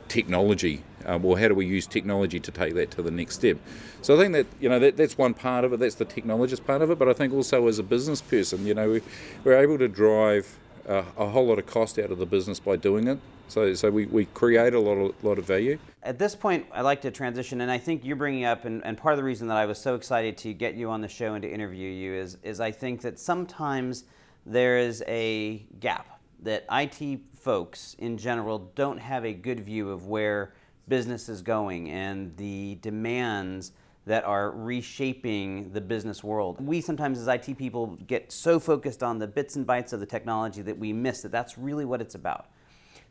technology? 0.08 0.82
Um, 1.06 1.22
well, 1.22 1.36
how 1.36 1.48
do 1.48 1.54
we 1.54 1.66
use 1.66 1.86
technology 1.86 2.40
to 2.40 2.50
take 2.50 2.74
that 2.74 2.90
to 2.92 3.02
the 3.02 3.10
next 3.10 3.36
step? 3.36 3.58
So 4.00 4.16
I 4.16 4.18
think 4.18 4.32
that 4.32 4.46
you 4.60 4.68
know 4.68 4.78
that, 4.78 4.96
that's 4.96 5.16
one 5.16 5.34
part 5.34 5.64
of 5.64 5.72
it. 5.72 5.80
That's 5.80 5.96
the 5.96 6.06
technologist 6.06 6.64
part 6.64 6.82
of 6.82 6.90
it. 6.90 6.98
But 6.98 7.08
I 7.08 7.12
think 7.12 7.32
also 7.32 7.68
as 7.68 7.78
a 7.78 7.82
business 7.82 8.20
person, 8.20 8.66
you 8.66 8.74
know, 8.74 8.90
we, 8.90 9.02
we're 9.42 9.56
able 9.56 9.78
to 9.78 9.88
drive 9.88 10.58
uh, 10.88 11.04
a 11.16 11.28
whole 11.28 11.46
lot 11.46 11.58
of 11.58 11.66
cost 11.66 11.98
out 11.98 12.10
of 12.10 12.18
the 12.18 12.26
business 12.26 12.60
by 12.60 12.76
doing 12.76 13.08
it. 13.08 13.18
So, 13.48 13.74
so 13.74 13.90
we, 13.90 14.06
we 14.06 14.24
create 14.26 14.74
a 14.74 14.80
lot 14.80 14.94
of, 14.94 15.24
lot 15.24 15.38
of 15.38 15.44
value. 15.44 15.78
At 16.02 16.18
this 16.18 16.34
point, 16.34 16.66
I'd 16.72 16.82
like 16.82 17.02
to 17.02 17.10
transition, 17.10 17.60
and 17.60 17.70
I 17.70 17.78
think 17.78 18.04
you're 18.04 18.16
bringing 18.16 18.44
up, 18.44 18.64
and, 18.64 18.84
and 18.84 18.96
part 18.96 19.12
of 19.12 19.18
the 19.18 19.24
reason 19.24 19.48
that 19.48 19.56
I 19.56 19.66
was 19.66 19.78
so 19.78 19.94
excited 19.94 20.36
to 20.38 20.52
get 20.52 20.74
you 20.74 20.90
on 20.90 21.00
the 21.00 21.08
show 21.08 21.34
and 21.34 21.42
to 21.42 21.50
interview 21.50 21.88
you 21.88 22.14
is, 22.14 22.38
is 22.42 22.60
I 22.60 22.70
think 22.70 23.02
that 23.02 23.18
sometimes 23.18 24.04
there 24.46 24.78
is 24.78 25.02
a 25.06 25.64
gap 25.80 26.20
that 26.42 26.66
IT 26.70 27.20
folks 27.34 27.96
in 27.98 28.18
general 28.18 28.70
don't 28.74 28.98
have 28.98 29.24
a 29.24 29.32
good 29.32 29.60
view 29.60 29.90
of 29.90 30.06
where 30.06 30.52
business 30.88 31.28
is 31.28 31.40
going 31.40 31.90
and 31.90 32.36
the 32.36 32.78
demands 32.82 33.72
that 34.06 34.24
are 34.24 34.50
reshaping 34.50 35.72
the 35.72 35.80
business 35.80 36.22
world. 36.22 36.60
We 36.60 36.80
sometimes, 36.82 37.18
as 37.18 37.28
IT 37.28 37.56
people, 37.56 37.98
get 38.06 38.30
so 38.30 38.60
focused 38.60 39.02
on 39.02 39.18
the 39.18 39.26
bits 39.26 39.56
and 39.56 39.66
bytes 39.66 39.94
of 39.94 40.00
the 40.00 40.06
technology 40.06 40.60
that 40.62 40.78
we 40.78 40.92
miss 40.92 41.22
that 41.22 41.32
that's 41.32 41.56
really 41.56 41.86
what 41.86 42.02
it's 42.02 42.14
about. 42.14 42.46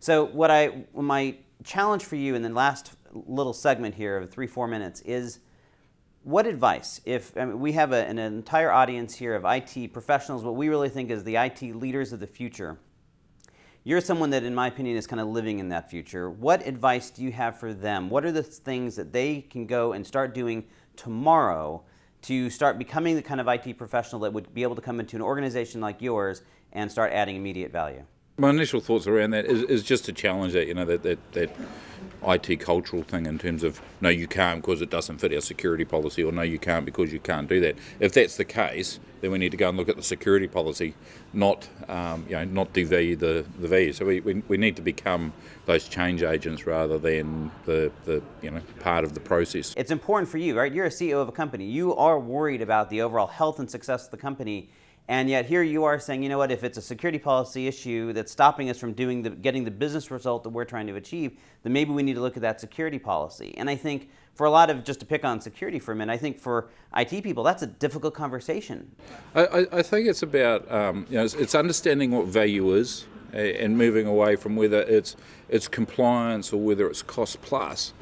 So, 0.03 0.25
what 0.25 0.51
I 0.51 0.83
my 0.93 1.37
challenge 1.63 2.03
for 2.03 2.17
you 2.17 2.35
in 2.35 2.41
the 2.41 2.49
last 2.49 2.91
little 3.13 3.53
segment 3.53 3.95
here 3.95 4.17
of 4.17 4.29
three 4.29 4.47
four 4.47 4.67
minutes 4.67 4.99
is. 4.99 5.39
What 6.23 6.45
advice, 6.45 7.01
if 7.05 7.35
I 7.37 7.43
mean, 7.43 7.59
we 7.59 7.73
have 7.73 7.91
a, 7.91 8.05
an 8.05 8.17
entire 8.17 8.71
audience 8.71 9.15
here 9.15 9.33
of 9.33 9.43
IT 9.45 9.91
professionals, 9.91 10.43
what 10.43 10.55
we 10.55 10.69
really 10.69 10.87
think 10.87 11.09
is 11.09 11.23
the 11.25 11.35
IT 11.35 11.61
leaders 11.61 12.13
of 12.13 12.21
the 12.21 12.27
future, 12.27 12.79
you're 13.83 13.99
someone 13.99 14.29
that, 14.29 14.43
in 14.43 14.55
my 14.55 14.67
opinion, 14.67 14.95
is 14.95 15.05
kind 15.05 15.19
of 15.19 15.27
living 15.27 15.59
in 15.59 15.67
that 15.69 15.89
future. 15.89 16.29
What 16.29 16.65
advice 16.65 17.09
do 17.09 17.23
you 17.23 17.33
have 17.33 17.59
for 17.59 17.73
them? 17.73 18.09
What 18.09 18.23
are 18.23 18.31
the 18.31 18.43
things 18.43 18.95
that 18.95 19.11
they 19.11 19.41
can 19.41 19.65
go 19.65 19.91
and 19.91 20.07
start 20.07 20.33
doing 20.33 20.65
tomorrow 20.95 21.83
to 22.23 22.49
start 22.49 22.77
becoming 22.77 23.15
the 23.15 23.21
kind 23.21 23.41
of 23.41 23.47
IT 23.49 23.77
professional 23.77 24.21
that 24.21 24.31
would 24.31 24.53
be 24.53 24.63
able 24.63 24.75
to 24.75 24.81
come 24.81 25.01
into 25.01 25.17
an 25.17 25.21
organization 25.21 25.81
like 25.81 26.01
yours 26.01 26.41
and 26.71 26.89
start 26.89 27.11
adding 27.11 27.35
immediate 27.35 27.71
value? 27.73 28.05
My 28.37 28.49
initial 28.49 28.79
thoughts 28.79 29.05
around 29.05 29.31
that 29.31 29.45
is, 29.45 29.61
is 29.63 29.83
just 29.83 30.05
to 30.05 30.13
challenge 30.13 30.53
that, 30.53 30.67
you 30.67 30.73
know, 30.73 30.85
that, 30.85 31.03
that, 31.03 31.33
that 31.33 31.51
IT 32.25 32.59
cultural 32.59 33.03
thing 33.03 33.25
in 33.25 33.37
terms 33.37 33.63
of 33.63 33.79
no, 34.01 34.09
you 34.09 34.27
can't 34.27 34.61
because 34.61 34.81
it 34.81 34.89
doesn't 34.89 35.19
fit 35.19 35.33
our 35.33 35.41
security 35.41 35.85
policy, 35.85 36.23
or 36.23 36.31
no, 36.31 36.41
you 36.41 36.57
can't 36.57 36.83
because 36.83 37.13
you 37.13 37.19
can't 37.19 37.47
do 37.47 37.59
that. 37.59 37.75
If 37.99 38.13
that's 38.13 38.37
the 38.37 38.45
case, 38.45 38.99
then 39.21 39.31
we 39.31 39.37
need 39.37 39.51
to 39.51 39.57
go 39.57 39.69
and 39.69 39.77
look 39.77 39.87
at 39.87 39.97
the 39.97 40.03
security 40.03 40.47
policy, 40.47 40.95
not 41.31 41.69
um, 41.87 42.25
you 42.27 42.35
know, 42.35 42.45
not 42.45 42.73
devalue 42.73 43.17
the, 43.19 43.45
the 43.59 43.67
value. 43.67 43.93
So 43.93 44.05
we, 44.05 44.21
we, 44.21 44.41
we 44.47 44.57
need 44.57 44.75
to 44.77 44.81
become 44.81 45.33
those 45.65 45.87
change 45.87 46.23
agents 46.23 46.65
rather 46.65 46.97
than 46.97 47.51
the, 47.65 47.91
the 48.05 48.23
you 48.41 48.49
know 48.49 48.61
part 48.79 49.03
of 49.03 49.13
the 49.13 49.19
process. 49.19 49.73
It's 49.77 49.91
important 49.91 50.29
for 50.29 50.39
you, 50.39 50.57
right? 50.57 50.73
You're 50.73 50.85
a 50.85 50.89
CEO 50.89 51.21
of 51.21 51.29
a 51.29 51.33
company. 51.33 51.65
You 51.65 51.95
are 51.95 52.19
worried 52.19 52.61
about 52.61 52.89
the 52.89 53.01
overall 53.01 53.27
health 53.27 53.59
and 53.59 53.69
success 53.69 54.05
of 54.05 54.11
the 54.11 54.17
company 54.17 54.69
and 55.07 55.29
yet 55.29 55.45
here 55.45 55.63
you 55.63 55.83
are 55.83 55.99
saying, 55.99 56.23
you 56.23 56.29
know 56.29 56.37
what, 56.37 56.51
if 56.51 56.63
it's 56.63 56.77
a 56.77 56.81
security 56.81 57.19
policy 57.19 57.67
issue 57.67 58.13
that's 58.13 58.31
stopping 58.31 58.69
us 58.69 58.79
from 58.79 58.93
doing 58.93 59.21
the, 59.21 59.31
getting 59.31 59.65
the 59.65 59.71
business 59.71 60.09
result 60.09 60.43
that 60.43 60.49
we're 60.49 60.63
trying 60.63 60.87
to 60.87 60.95
achieve, 60.95 61.37
then 61.63 61.73
maybe 61.73 61.91
we 61.91 62.03
need 62.03 62.13
to 62.13 62.21
look 62.21 62.37
at 62.37 62.41
that 62.41 62.61
security 62.61 62.99
policy. 62.99 63.53
And 63.57 63.69
I 63.69 63.75
think 63.75 64.09
for 64.33 64.45
a 64.45 64.49
lot 64.49 64.69
of, 64.69 64.85
just 64.85 65.01
to 65.01 65.05
pick 65.05 65.25
on 65.25 65.41
security 65.41 65.77
for 65.77 65.91
a 65.91 65.95
minute, 65.95 66.13
I 66.13 66.17
think 66.17 66.39
for 66.39 66.69
IT 66.95 67.21
people, 67.21 67.43
that's 67.43 67.61
a 67.61 67.67
difficult 67.67 68.13
conversation. 68.13 68.95
I, 69.35 69.67
I 69.71 69.81
think 69.81 70.07
it's 70.07 70.23
about, 70.23 70.71
um, 70.71 71.05
you 71.09 71.17
know, 71.17 71.25
it's, 71.25 71.33
it's 71.33 71.53
understanding 71.53 72.11
what 72.11 72.27
value 72.27 72.73
is 72.73 73.05
and 73.33 73.77
moving 73.77 74.07
away 74.07 74.35
from 74.35 74.55
whether 74.55 74.81
it's, 74.83 75.17
it's 75.49 75.67
compliance 75.67 76.53
or 76.53 76.61
whether 76.61 76.87
it's 76.87 77.01
cost 77.01 77.41
plus. 77.41 77.93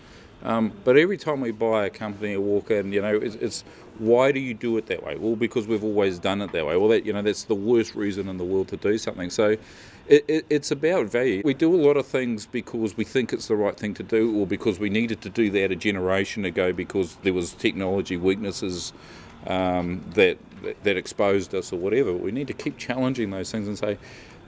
Um, 0.43 0.71
but 0.83 0.97
every 0.97 1.17
time 1.17 1.41
we 1.41 1.51
buy 1.51 1.85
a 1.85 1.89
company 1.89 2.35
or 2.35 2.41
walk 2.41 2.71
in, 2.71 2.91
you 2.91 3.01
know, 3.01 3.15
it's, 3.15 3.35
it's, 3.35 3.63
why 4.01 4.31
do 4.31 4.39
you 4.39 4.53
do 4.53 4.77
it 4.77 4.87
that 4.87 5.03
way? 5.03 5.15
Well, 5.15 5.35
because 5.35 5.67
we've 5.67 5.83
always 5.83 6.17
done 6.17 6.41
it 6.41 6.51
that 6.53 6.65
way. 6.65 6.75
Well, 6.75 6.89
that 6.89 7.05
you 7.05 7.13
know, 7.13 7.21
that's 7.21 7.43
the 7.43 7.55
worst 7.55 7.93
reason 7.93 8.27
in 8.27 8.37
the 8.37 8.43
world 8.43 8.67
to 8.69 8.77
do 8.77 8.97
something. 8.97 9.29
So, 9.29 9.57
it, 10.07 10.25
it, 10.27 10.45
it's 10.49 10.71
about 10.71 11.05
value. 11.05 11.43
We 11.45 11.53
do 11.53 11.73
a 11.73 11.81
lot 11.81 11.97
of 11.97 12.07
things 12.07 12.47
because 12.47 12.97
we 12.97 13.03
think 13.03 13.31
it's 13.31 13.47
the 13.47 13.55
right 13.55 13.77
thing 13.77 13.93
to 13.93 14.03
do, 14.03 14.35
or 14.39 14.47
because 14.47 14.79
we 14.79 14.89
needed 14.89 15.21
to 15.21 15.29
do 15.29 15.51
that 15.51 15.71
a 15.71 15.75
generation 15.75 16.45
ago 16.45 16.73
because 16.73 17.15
there 17.17 17.33
was 17.33 17.53
technology 17.53 18.17
weaknesses 18.17 18.91
um, 19.45 20.03
that 20.15 20.37
that 20.83 20.97
exposed 20.97 21.53
us 21.53 21.71
or 21.71 21.77
whatever. 21.77 22.11
We 22.11 22.31
need 22.31 22.47
to 22.47 22.53
keep 22.53 22.77
challenging 22.77 23.29
those 23.29 23.51
things 23.51 23.67
and 23.67 23.77
say, 23.77 23.97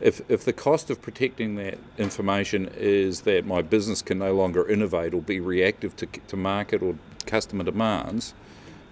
if, 0.02 0.22
if 0.30 0.44
the 0.44 0.54
cost 0.54 0.90
of 0.90 1.02
protecting 1.02 1.56
that 1.56 1.78
information 1.98 2.70
is 2.76 3.22
that 3.22 3.46
my 3.46 3.62
business 3.62 4.02
can 4.02 4.20
no 4.20 4.34
longer 4.34 4.68
innovate 4.68 5.14
or 5.14 5.22
be 5.22 5.40
reactive 5.40 5.96
to, 5.98 6.06
to 6.06 6.36
market 6.36 6.82
or 6.82 6.96
customer 7.26 7.64
demands, 7.64 8.34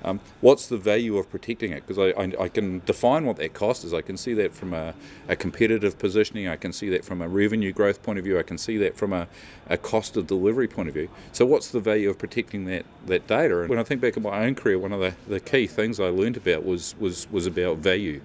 um, 0.04 0.20
what's 0.42 0.68
the 0.68 0.78
value 0.78 1.18
of 1.18 1.30
protecting 1.30 1.72
it? 1.72 1.86
Because 1.86 2.00
I, 2.00 2.20
I, 2.20 2.44
I, 2.46 2.50
can 2.50 2.82
define 2.86 3.26
what 3.26 3.38
that 3.38 3.54
cost 3.54 3.84
is. 3.84 3.94
I 3.94 4.02
can 4.02 4.18
see 4.18 4.34
that 4.36 4.54
from 4.54 4.74
a, 4.74 4.96
a, 5.28 5.36
competitive 5.36 6.00
positioning. 6.00 6.48
I 6.48 6.56
can 6.56 6.74
see 6.74 6.90
that 6.90 7.06
from 7.06 7.22
a 7.22 7.28
revenue 7.28 7.72
growth 7.72 8.02
point 8.02 8.18
of 8.18 8.26
view. 8.26 8.40
I 8.40 8.44
can 8.44 8.58
see 8.58 8.78
that 8.78 8.98
from 8.98 9.14
a, 9.14 9.28
a 9.70 9.78
cost 9.78 10.18
of 10.18 10.28
delivery 10.28 10.68
point 10.68 10.88
of 10.88 10.96
view. 10.96 11.10
So, 11.32 11.46
what's 11.46 11.70
the 11.70 11.80
value 11.80 12.10
of 12.10 12.18
protecting 12.18 12.66
that, 12.66 12.86
that 13.06 13.28
data? 13.28 13.62
And 13.62 13.70
when 13.70 13.80
I 13.80 13.84
think 13.84 14.02
back 14.02 14.18
on 14.18 14.24
my 14.24 14.44
own 14.44 14.56
career, 14.56 14.80
one 14.80 14.92
of 14.92 15.00
the, 15.00 15.14
the 15.28 15.40
key 15.40 15.68
things 15.68 16.00
I 16.00 16.10
learned 16.10 16.38
about 16.38 16.66
was, 16.66 16.96
was, 17.00 17.30
was 17.32 17.46
about 17.46 17.78
value. 17.78 18.22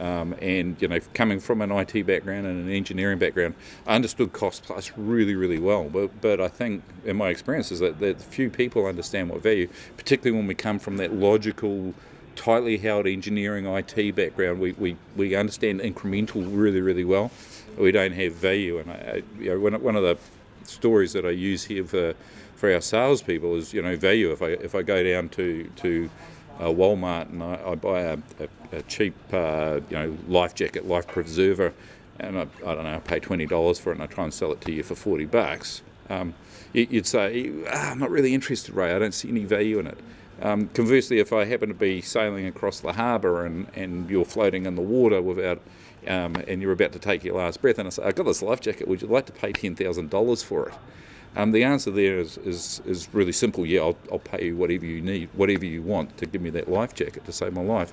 Um, 0.00 0.34
and 0.40 0.80
you 0.80 0.88
know, 0.88 0.98
coming 1.14 1.40
from 1.40 1.62
an 1.62 1.72
IT 1.72 2.06
background 2.06 2.46
and 2.46 2.66
an 2.66 2.72
engineering 2.72 3.18
background, 3.18 3.54
I 3.86 3.94
understood 3.94 4.32
cost 4.32 4.64
plus 4.64 4.92
really, 4.96 5.34
really 5.34 5.58
well. 5.58 5.84
But, 5.84 6.20
but 6.20 6.40
I 6.40 6.48
think, 6.48 6.82
in 7.04 7.16
my 7.16 7.28
experience, 7.28 7.72
is 7.72 7.80
that, 7.80 7.98
that 8.00 8.20
few 8.20 8.50
people 8.50 8.86
understand 8.86 9.30
what 9.30 9.42
value, 9.42 9.68
particularly 9.96 10.36
when 10.36 10.46
we 10.46 10.54
come 10.54 10.78
from 10.78 10.96
that 10.98 11.12
logical, 11.14 11.94
tightly 12.34 12.78
held 12.78 13.06
engineering 13.06 13.66
IT 13.66 14.14
background. 14.14 14.60
We, 14.60 14.72
we, 14.72 14.96
we 15.16 15.34
understand 15.34 15.80
incremental 15.80 16.46
really, 16.48 16.80
really 16.80 17.04
well. 17.04 17.30
We 17.78 17.92
don't 17.92 18.12
have 18.12 18.34
value, 18.34 18.78
and 18.78 18.90
I, 18.90 19.22
you 19.38 19.50
know, 19.50 19.60
one, 19.60 19.82
one 19.82 19.96
of 19.96 20.02
the 20.02 20.18
stories 20.64 21.12
that 21.12 21.24
I 21.24 21.30
use 21.30 21.64
here 21.64 21.84
for 21.84 22.14
for 22.56 22.72
our 22.72 22.80
salespeople 22.80 23.54
is 23.56 23.74
you 23.74 23.82
know 23.82 23.96
value. 23.96 24.32
If 24.32 24.42
I 24.42 24.48
if 24.48 24.74
I 24.74 24.82
go 24.82 25.02
down 25.02 25.28
to 25.30 25.70
to 25.76 26.10
uh, 26.58 26.64
Walmart 26.64 27.30
and 27.30 27.42
I, 27.42 27.60
I 27.66 27.74
buy 27.74 28.00
a, 28.00 28.18
a, 28.40 28.76
a 28.78 28.82
cheap 28.82 29.14
uh, 29.32 29.80
you 29.90 29.96
know 29.96 30.16
life 30.28 30.54
jacket, 30.54 30.86
life 30.86 31.06
preserver, 31.06 31.72
and 32.18 32.38
I, 32.38 32.46
I 32.64 32.74
don't 32.74 32.84
know, 32.84 32.94
I 32.94 32.98
pay 32.98 33.20
twenty 33.20 33.46
dollars 33.46 33.78
for 33.78 33.90
it, 33.90 33.94
and 33.94 34.02
I 34.02 34.06
try 34.06 34.24
and 34.24 34.32
sell 34.34 34.52
it 34.52 34.60
to 34.62 34.72
you 34.72 34.82
for 34.82 34.94
forty 34.94 35.24
bucks. 35.24 35.82
Um, 36.08 36.34
you, 36.72 36.86
would 36.92 37.06
say, 37.06 37.52
ah, 37.68 37.90
I'm 37.90 37.98
not 37.98 38.10
really 38.10 38.34
interested, 38.34 38.74
Ray. 38.74 38.94
I 38.94 38.98
don't 38.98 39.14
see 39.14 39.28
any 39.28 39.44
value 39.44 39.78
in 39.78 39.86
it. 39.86 39.98
Um, 40.42 40.68
conversely, 40.68 41.18
if 41.18 41.32
I 41.32 41.44
happen 41.44 41.68
to 41.68 41.74
be 41.74 42.02
sailing 42.02 42.46
across 42.46 42.80
the 42.80 42.92
harbour 42.92 43.46
and, 43.46 43.66
and 43.74 44.08
you're 44.10 44.26
floating 44.26 44.66
in 44.66 44.74
the 44.74 44.82
water 44.82 45.22
without 45.22 45.62
um, 46.06 46.36
and 46.46 46.60
you're 46.60 46.72
about 46.72 46.92
to 46.92 46.98
take 46.98 47.24
your 47.24 47.36
last 47.36 47.62
breath, 47.62 47.78
and 47.78 47.86
I 47.88 47.90
say, 47.90 48.02
I've 48.04 48.14
got 48.14 48.26
this 48.26 48.42
life 48.42 48.60
jacket, 48.60 48.86
would 48.86 49.02
you 49.02 49.08
like 49.08 49.26
to 49.26 49.32
pay 49.32 49.52
$10,000 49.52 50.44
for 50.44 50.68
it? 50.68 50.74
Um, 51.36 51.52
the 51.52 51.64
answer 51.64 51.90
there 51.90 52.18
is, 52.18 52.38
is, 52.38 52.80
is 52.86 53.08
really 53.12 53.32
simple. 53.32 53.66
Yeah, 53.66 53.82
I'll, 53.82 53.96
I'll 54.10 54.18
pay 54.18 54.46
you 54.46 54.56
whatever 54.56 54.86
you 54.86 55.02
need, 55.02 55.28
whatever 55.34 55.66
you 55.66 55.82
want 55.82 56.16
to 56.16 56.26
give 56.26 56.40
me 56.40 56.48
that 56.50 56.68
life 56.68 56.94
jacket 56.94 57.26
to 57.26 57.32
save 57.32 57.52
my 57.52 57.62
life. 57.62 57.92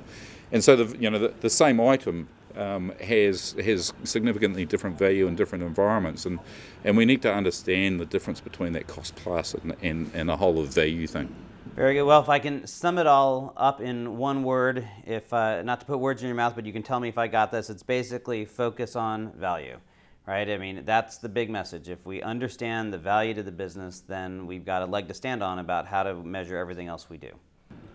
And 0.53 0.63
so 0.63 0.77
the, 0.77 0.97
you 0.97 1.10
know, 1.10 1.19
the, 1.19 1.34
the 1.41 1.49
same 1.49 1.82
item 1.82 2.29
um, 2.56 2.93
has 3.01 3.53
has 3.53 3.91
significantly 4.03 4.63
different 4.65 4.97
value 4.97 5.27
in 5.27 5.36
different 5.36 5.63
environments, 5.63 6.25
and, 6.25 6.39
and 6.84 6.95
we 6.95 7.03
need 7.03 7.21
to 7.23 7.34
understand 7.34 7.99
the 7.99 8.06
difference 8.06 8.39
between 8.39 8.73
that 8.73 8.88
cost 8.88 9.15
plus 9.15 9.56
and, 9.56 9.75
and, 9.82 10.12
and 10.13 10.29
a 10.29 10.38
whole 10.38 10.60
of 10.60 10.67
value 10.67 11.08
thing. 11.08 11.34
Very 11.75 11.95
good. 11.95 12.03
Well, 12.03 12.21
if 12.21 12.29
I 12.29 12.38
can 12.38 12.67
sum 12.67 12.99
it 12.99 13.08
all 13.08 13.53
up 13.58 13.82
in 13.82 14.17
one 14.17 14.43
word, 14.43 14.88
if 15.06 15.34
uh, 15.34 15.63
not 15.63 15.79
to 15.79 15.86
put 15.88 15.97
words 15.97 16.21
in 16.21 16.27
your 16.27 16.36
mouth, 16.36 16.53
but 16.56 16.65
you 16.67 16.71
can 16.71 16.84
tell 16.84 16.99
me 16.99 17.10
if 17.10 17.17
I 17.17 17.27
got 17.27 17.51
this, 17.51 17.71
it's 17.71 17.84
basically 17.84 18.45
focus 18.45 18.95
on 18.95 19.32
value 19.34 19.79
right? 20.25 20.49
I 20.49 20.57
mean, 20.57 20.83
that's 20.86 21.17
the 21.17 21.29
big 21.29 21.49
message. 21.49 21.89
If 21.89 22.05
we 22.05 22.21
understand 22.21 22.93
the 22.93 22.97
value 22.97 23.33
to 23.33 23.43
the 23.43 23.51
business, 23.51 24.01
then 24.01 24.47
we've 24.47 24.65
got 24.65 24.81
a 24.81 24.86
leg 24.86 25.07
to 25.07 25.13
stand 25.13 25.43
on 25.43 25.59
about 25.59 25.88
how 25.88 26.03
to 26.03 26.15
measure 26.15 26.57
everything 26.57 26.88
else 26.88 27.09
we 27.09 27.17
do. 27.17 27.31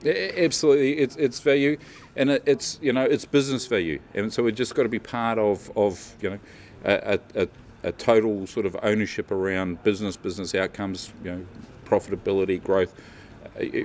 Absolutely, 0.05 0.99
it's, 0.99 1.17
it's 1.17 1.41
value, 1.41 1.77
and 2.15 2.31
it's 2.31 2.79
you 2.81 2.93
know 2.93 3.03
it's 3.03 3.25
business 3.25 3.67
value, 3.67 3.99
and 4.15 4.33
so 4.33 4.45
we've 4.45 4.55
just 4.55 4.77
got 4.77 4.85
to 4.85 4.89
be 4.89 5.01
part 5.01 5.39
of 5.39 5.77
of 5.77 6.15
you 6.21 6.31
know 6.31 6.39
a, 6.85 7.19
a, 7.35 7.49
a 7.83 7.93
total 7.93 8.47
sort 8.47 8.65
of 8.65 8.77
ownership 8.83 9.33
around 9.33 9.83
business 9.83 10.17
business 10.17 10.55
outcomes, 10.55 11.13
you 11.25 11.31
know, 11.33 11.47
profitability, 11.85 12.63
growth. 12.63 12.95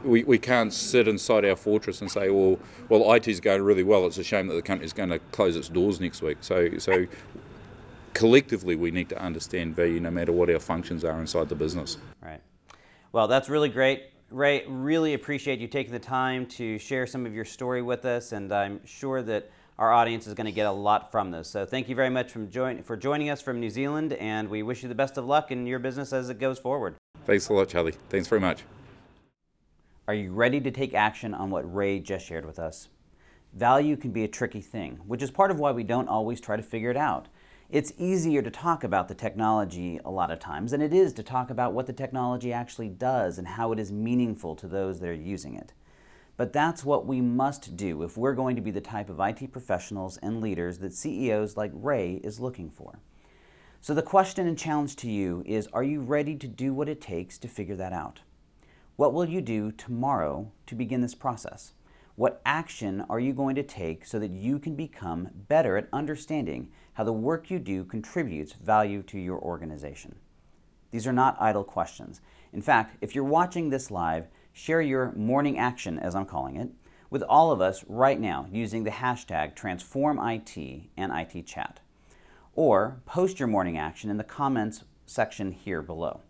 We, 0.04 0.24
we 0.24 0.38
can't 0.38 0.72
sit 0.72 1.08
inside 1.08 1.46
our 1.46 1.56
fortress 1.56 2.02
and 2.02 2.12
say, 2.12 2.30
well, 2.30 2.60
well, 2.90 3.12
IT 3.14 3.28
is 3.28 3.40
going 3.40 3.64
really 3.64 3.82
well. 3.82 4.06
It's 4.06 4.20
a 4.20 4.24
shame 4.24 4.46
that 4.48 4.64
the 4.64 4.82
is 4.82 4.94
going 4.94 5.10
to 5.10 5.18
close 5.32 5.56
its 5.56 5.68
doors 5.68 6.00
next 6.00 6.22
week. 6.22 6.38
So, 6.42 6.78
so 6.78 7.08
collectively 8.14 8.76
we 8.76 8.92
need 8.92 9.10
to 9.10 9.22
understand 9.22 9.76
value 9.76 10.00
no 10.00 10.12
matter 10.12 10.32
what 10.32 10.50
our 10.50 10.60
functions 10.60 11.04
are 11.04 11.20
inside 11.20 11.50
the 11.50 11.56
business. 11.56 11.98
Right. 12.22 12.42
Well, 13.12 13.28
that's 13.28 13.50
really 13.50 13.70
great. 13.70 14.06
Ray, 14.30 14.66
really 14.68 15.14
appreciate 15.14 15.60
you 15.60 15.68
taking 15.68 15.94
the 15.94 16.00
time 16.00 16.48
to 16.48 16.80
share 16.80 17.06
some 17.06 17.26
of 17.26 17.36
your 17.36 17.46
story 17.46 17.84
with 17.84 18.04
us, 18.06 18.32
and 18.32 18.52
I'm 18.52 18.84
sure 18.86 19.22
that 19.22 19.52
our 19.78 19.92
audience 19.92 20.26
is 20.26 20.34
going 20.34 20.46
to 20.46 20.52
get 20.52 20.66
a 20.66 20.72
lot 20.72 21.12
from 21.12 21.30
this. 21.30 21.48
So 21.48 21.66
thank 21.66 21.88
you 21.88 21.96
very 21.96 22.10
much 22.10 22.34
join, 22.50 22.82
for 22.82 22.98
joining 22.98 23.30
us 23.30 23.42
from 23.42 23.60
New 23.60 23.70
Zealand, 23.70 24.14
and 24.14 24.50
we 24.50 24.64
wish 24.64 24.82
you 24.82 24.90
the 24.90 24.96
best 24.96 25.18
of 25.18 25.26
luck 25.26 25.52
in 25.52 25.68
your 25.68 25.80
business 25.80 26.14
as 26.14 26.30
it 26.30 26.40
goes 26.40 26.58
forward. 26.58 26.96
Thanks 27.26 27.50
a 27.50 27.54
lot, 27.54 27.70
Charlie. 27.70 27.94
Thanks 28.10 28.28
very 28.28 28.42
much. 28.42 28.64
Are 30.08 30.14
you 30.14 30.32
ready 30.32 30.60
to 30.60 30.72
take 30.72 30.94
action 30.94 31.34
on 31.34 31.50
what 31.50 31.72
Ray 31.72 32.00
just 32.00 32.26
shared 32.26 32.46
with 32.46 32.60
us? 32.60 32.90
Value 33.54 33.96
can 33.96 34.12
be 34.12 34.24
a 34.24 34.28
tricky 34.28 34.62
thing, 34.62 35.00
which 35.06 35.22
is 35.22 35.30
part 35.30 35.52
of 35.52 35.60
why 35.60 35.72
we 35.72 35.84
don't 35.84 36.08
always 36.08 36.42
try 36.42 36.56
to 36.56 36.64
figure 36.64 36.90
it 36.90 36.98
out. 36.98 37.28
It's 37.74 37.92
easier 37.98 38.44
to 38.44 38.52
talk 38.52 38.84
about 38.84 39.08
the 39.08 39.16
technology 39.16 40.00
a 40.06 40.12
lot 40.12 40.30
of 40.30 40.38
times 40.38 40.70
than 40.70 40.82
it 40.84 40.94
is 40.94 41.12
to 41.14 41.24
talk 41.24 41.50
about 41.50 41.74
what 41.74 41.88
the 41.88 41.92
technology 41.92 42.54
actually 42.54 42.90
does 42.90 43.40
and 43.40 43.48
how 43.48 43.72
it 43.72 43.80
is 43.80 43.92
meaningful 43.92 44.56
to 44.58 44.68
those 44.68 45.00
that 45.00 45.10
are 45.10 45.14
using 45.14 45.56
it. 45.56 45.74
But 46.38 46.54
that's 46.54 46.86
what 46.86 47.08
we 47.08 47.20
must 47.20 47.76
do 47.76 48.04
if 48.04 48.16
we're 48.16 48.36
going 48.36 48.56
to 48.58 48.62
be 48.62 48.70
the 48.70 48.80
type 48.80 49.10
of 49.10 49.20
IT 49.20 49.52
professionals 49.52 50.18
and 50.18 50.40
leaders 50.40 50.78
that 50.78 50.94
CEOs 50.94 51.58
like 51.58 51.72
Ray 51.74 52.22
is 52.24 52.40
looking 52.40 52.70
for. 52.70 53.00
So 53.82 53.96
the 53.96 54.04
question 54.04 54.46
and 54.48 54.56
challenge 54.56 54.96
to 54.98 55.10
you 55.10 55.42
is 55.44 55.66
are 55.74 55.84
you 55.84 56.02
ready 56.02 56.36
to 56.36 56.48
do 56.48 56.76
what 56.76 56.90
it 56.90 57.02
takes 57.02 57.40
to 57.40 57.48
figure 57.48 57.78
that 57.78 57.92
out? 57.92 58.20
What 58.98 59.14
will 59.14 59.26
you 59.26 59.42
do 59.42 59.72
tomorrow 59.72 60.52
to 60.68 60.76
begin 60.76 61.02
this 61.02 61.16
process? 61.16 61.74
What 62.16 62.40
action 62.46 63.04
are 63.10 63.20
you 63.20 63.34
going 63.34 63.56
to 63.56 63.64
take 63.64 64.06
so 64.06 64.20
that 64.20 64.30
you 64.30 64.60
can 64.60 64.76
become 64.76 65.30
better 65.34 65.76
at 65.76 65.90
understanding 65.92 66.70
how 66.94 67.04
the 67.04 67.14
work 67.14 67.50
you 67.50 67.60
do 67.60 67.84
contributes 67.84 68.54
value 68.54 69.02
to 69.04 69.20
your 69.20 69.40
organization? 69.40 70.16
These 70.92 71.08
are 71.08 71.14
not 71.14 71.42
idle 71.42 71.64
questions. 71.64 72.22
In 72.52 72.62
fact, 72.62 72.98
if 73.02 73.16
you're 73.16 73.24
watching 73.24 73.70
this 73.70 73.90
live, 73.90 74.28
share 74.54 74.82
your 74.82 75.12
morning 75.14 75.58
action, 75.58 75.98
as 75.98 76.14
I'm 76.14 76.26
calling 76.26 76.56
it, 76.56 76.70
with 77.10 77.24
all 77.24 77.52
of 77.52 77.62
us 77.62 77.84
right 77.88 78.20
now 78.20 78.48
using 78.52 78.84
the 78.84 78.92
hashtag 78.92 79.56
TransformIT 79.56 80.90
and 80.96 81.12
IT 81.12 81.48
Chat. 81.48 81.80
Or 82.56 83.02
post 83.06 83.40
your 83.40 83.48
morning 83.48 83.78
action 83.78 84.10
in 84.10 84.18
the 84.18 84.24
comments 84.24 84.84
section 85.06 85.52
here 85.52 85.82
below. 85.82 86.22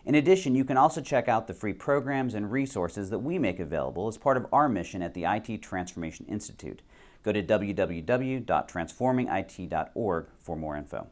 In 0.05 0.14
addition, 0.14 0.55
you 0.55 0.64
can 0.64 0.77
also 0.77 1.00
check 1.00 1.29
out 1.29 1.48
the 1.48 1.55
free 1.55 1.72
programs 1.72 2.35
and 2.35 2.53
resources 2.53 3.11
that 3.11 3.18
we 3.18 3.40
make 3.40 3.59
available 3.59 4.07
as 4.07 4.16
part 4.16 4.37
of 4.37 4.46
our 4.53 4.68
mission 4.68 5.03
at 5.03 5.14
the 5.14 5.24
IT 5.24 5.61
Transformation 5.61 6.27
Institute. 6.29 6.83
Go 7.24 7.33
to 7.33 7.42
www.transformingit.org 7.42 10.27
for 10.38 10.57
more 10.57 10.77
info. 10.77 11.09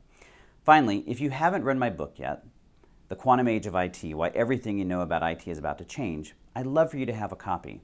Finally, 0.62 1.02
if 1.08 1.20
you 1.20 1.30
haven't 1.30 1.64
read 1.64 1.76
my 1.76 1.90
book 1.90 2.20
yet, 2.20 2.44
the 3.08 3.16
Quantum 3.16 3.48
Age 3.48 3.66
of 3.66 3.74
IT 3.74 4.14
Why 4.14 4.28
Everything 4.28 4.78
You 4.78 4.84
Know 4.84 5.00
About 5.00 5.24
IT 5.24 5.48
is 5.48 5.58
About 5.58 5.78
to 5.78 5.84
Change, 5.84 6.36
I'd 6.54 6.66
love 6.66 6.92
for 6.92 6.98
you 6.98 7.06
to 7.06 7.12
have 7.12 7.32
a 7.32 7.36
copy. 7.36 7.82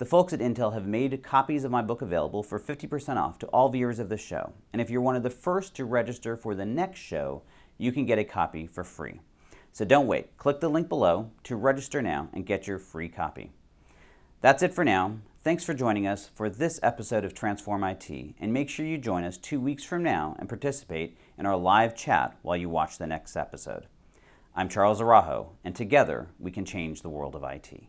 The 0.00 0.06
folks 0.06 0.32
at 0.32 0.40
Intel 0.40 0.72
have 0.72 0.86
made 0.86 1.22
copies 1.22 1.62
of 1.62 1.70
my 1.70 1.82
book 1.82 2.00
available 2.00 2.42
for 2.42 2.58
50% 2.58 3.18
off 3.18 3.38
to 3.40 3.46
all 3.48 3.68
viewers 3.68 3.98
of 3.98 4.08
the 4.08 4.16
show. 4.16 4.54
And 4.72 4.80
if 4.80 4.88
you're 4.88 5.02
one 5.02 5.14
of 5.14 5.22
the 5.22 5.28
first 5.28 5.76
to 5.76 5.84
register 5.84 6.38
for 6.38 6.54
the 6.54 6.64
next 6.64 6.98
show, 6.98 7.42
you 7.76 7.92
can 7.92 8.06
get 8.06 8.18
a 8.18 8.24
copy 8.24 8.66
for 8.66 8.82
free. 8.82 9.20
So 9.72 9.84
don't 9.84 10.06
wait. 10.06 10.38
Click 10.38 10.60
the 10.60 10.70
link 10.70 10.88
below 10.88 11.30
to 11.42 11.54
register 11.54 12.00
now 12.00 12.30
and 12.32 12.46
get 12.46 12.66
your 12.66 12.78
free 12.78 13.10
copy. 13.10 13.52
That's 14.40 14.62
it 14.62 14.72
for 14.72 14.86
now. 14.86 15.18
Thanks 15.44 15.64
for 15.64 15.74
joining 15.74 16.06
us 16.06 16.30
for 16.34 16.48
this 16.48 16.80
episode 16.82 17.26
of 17.26 17.34
Transform 17.34 17.84
IT, 17.84 18.10
and 18.40 18.54
make 18.54 18.70
sure 18.70 18.86
you 18.86 18.96
join 18.96 19.22
us 19.22 19.36
two 19.36 19.60
weeks 19.60 19.84
from 19.84 20.02
now 20.02 20.34
and 20.38 20.48
participate 20.48 21.18
in 21.36 21.44
our 21.44 21.58
live 21.58 21.94
chat 21.94 22.38
while 22.40 22.56
you 22.56 22.70
watch 22.70 22.96
the 22.96 23.06
next 23.06 23.36
episode. 23.36 23.84
I'm 24.56 24.70
Charles 24.70 25.02
Araujo, 25.02 25.50
and 25.62 25.76
together 25.76 26.28
we 26.38 26.50
can 26.50 26.64
change 26.64 27.02
the 27.02 27.10
world 27.10 27.34
of 27.34 27.44
IT. 27.44 27.82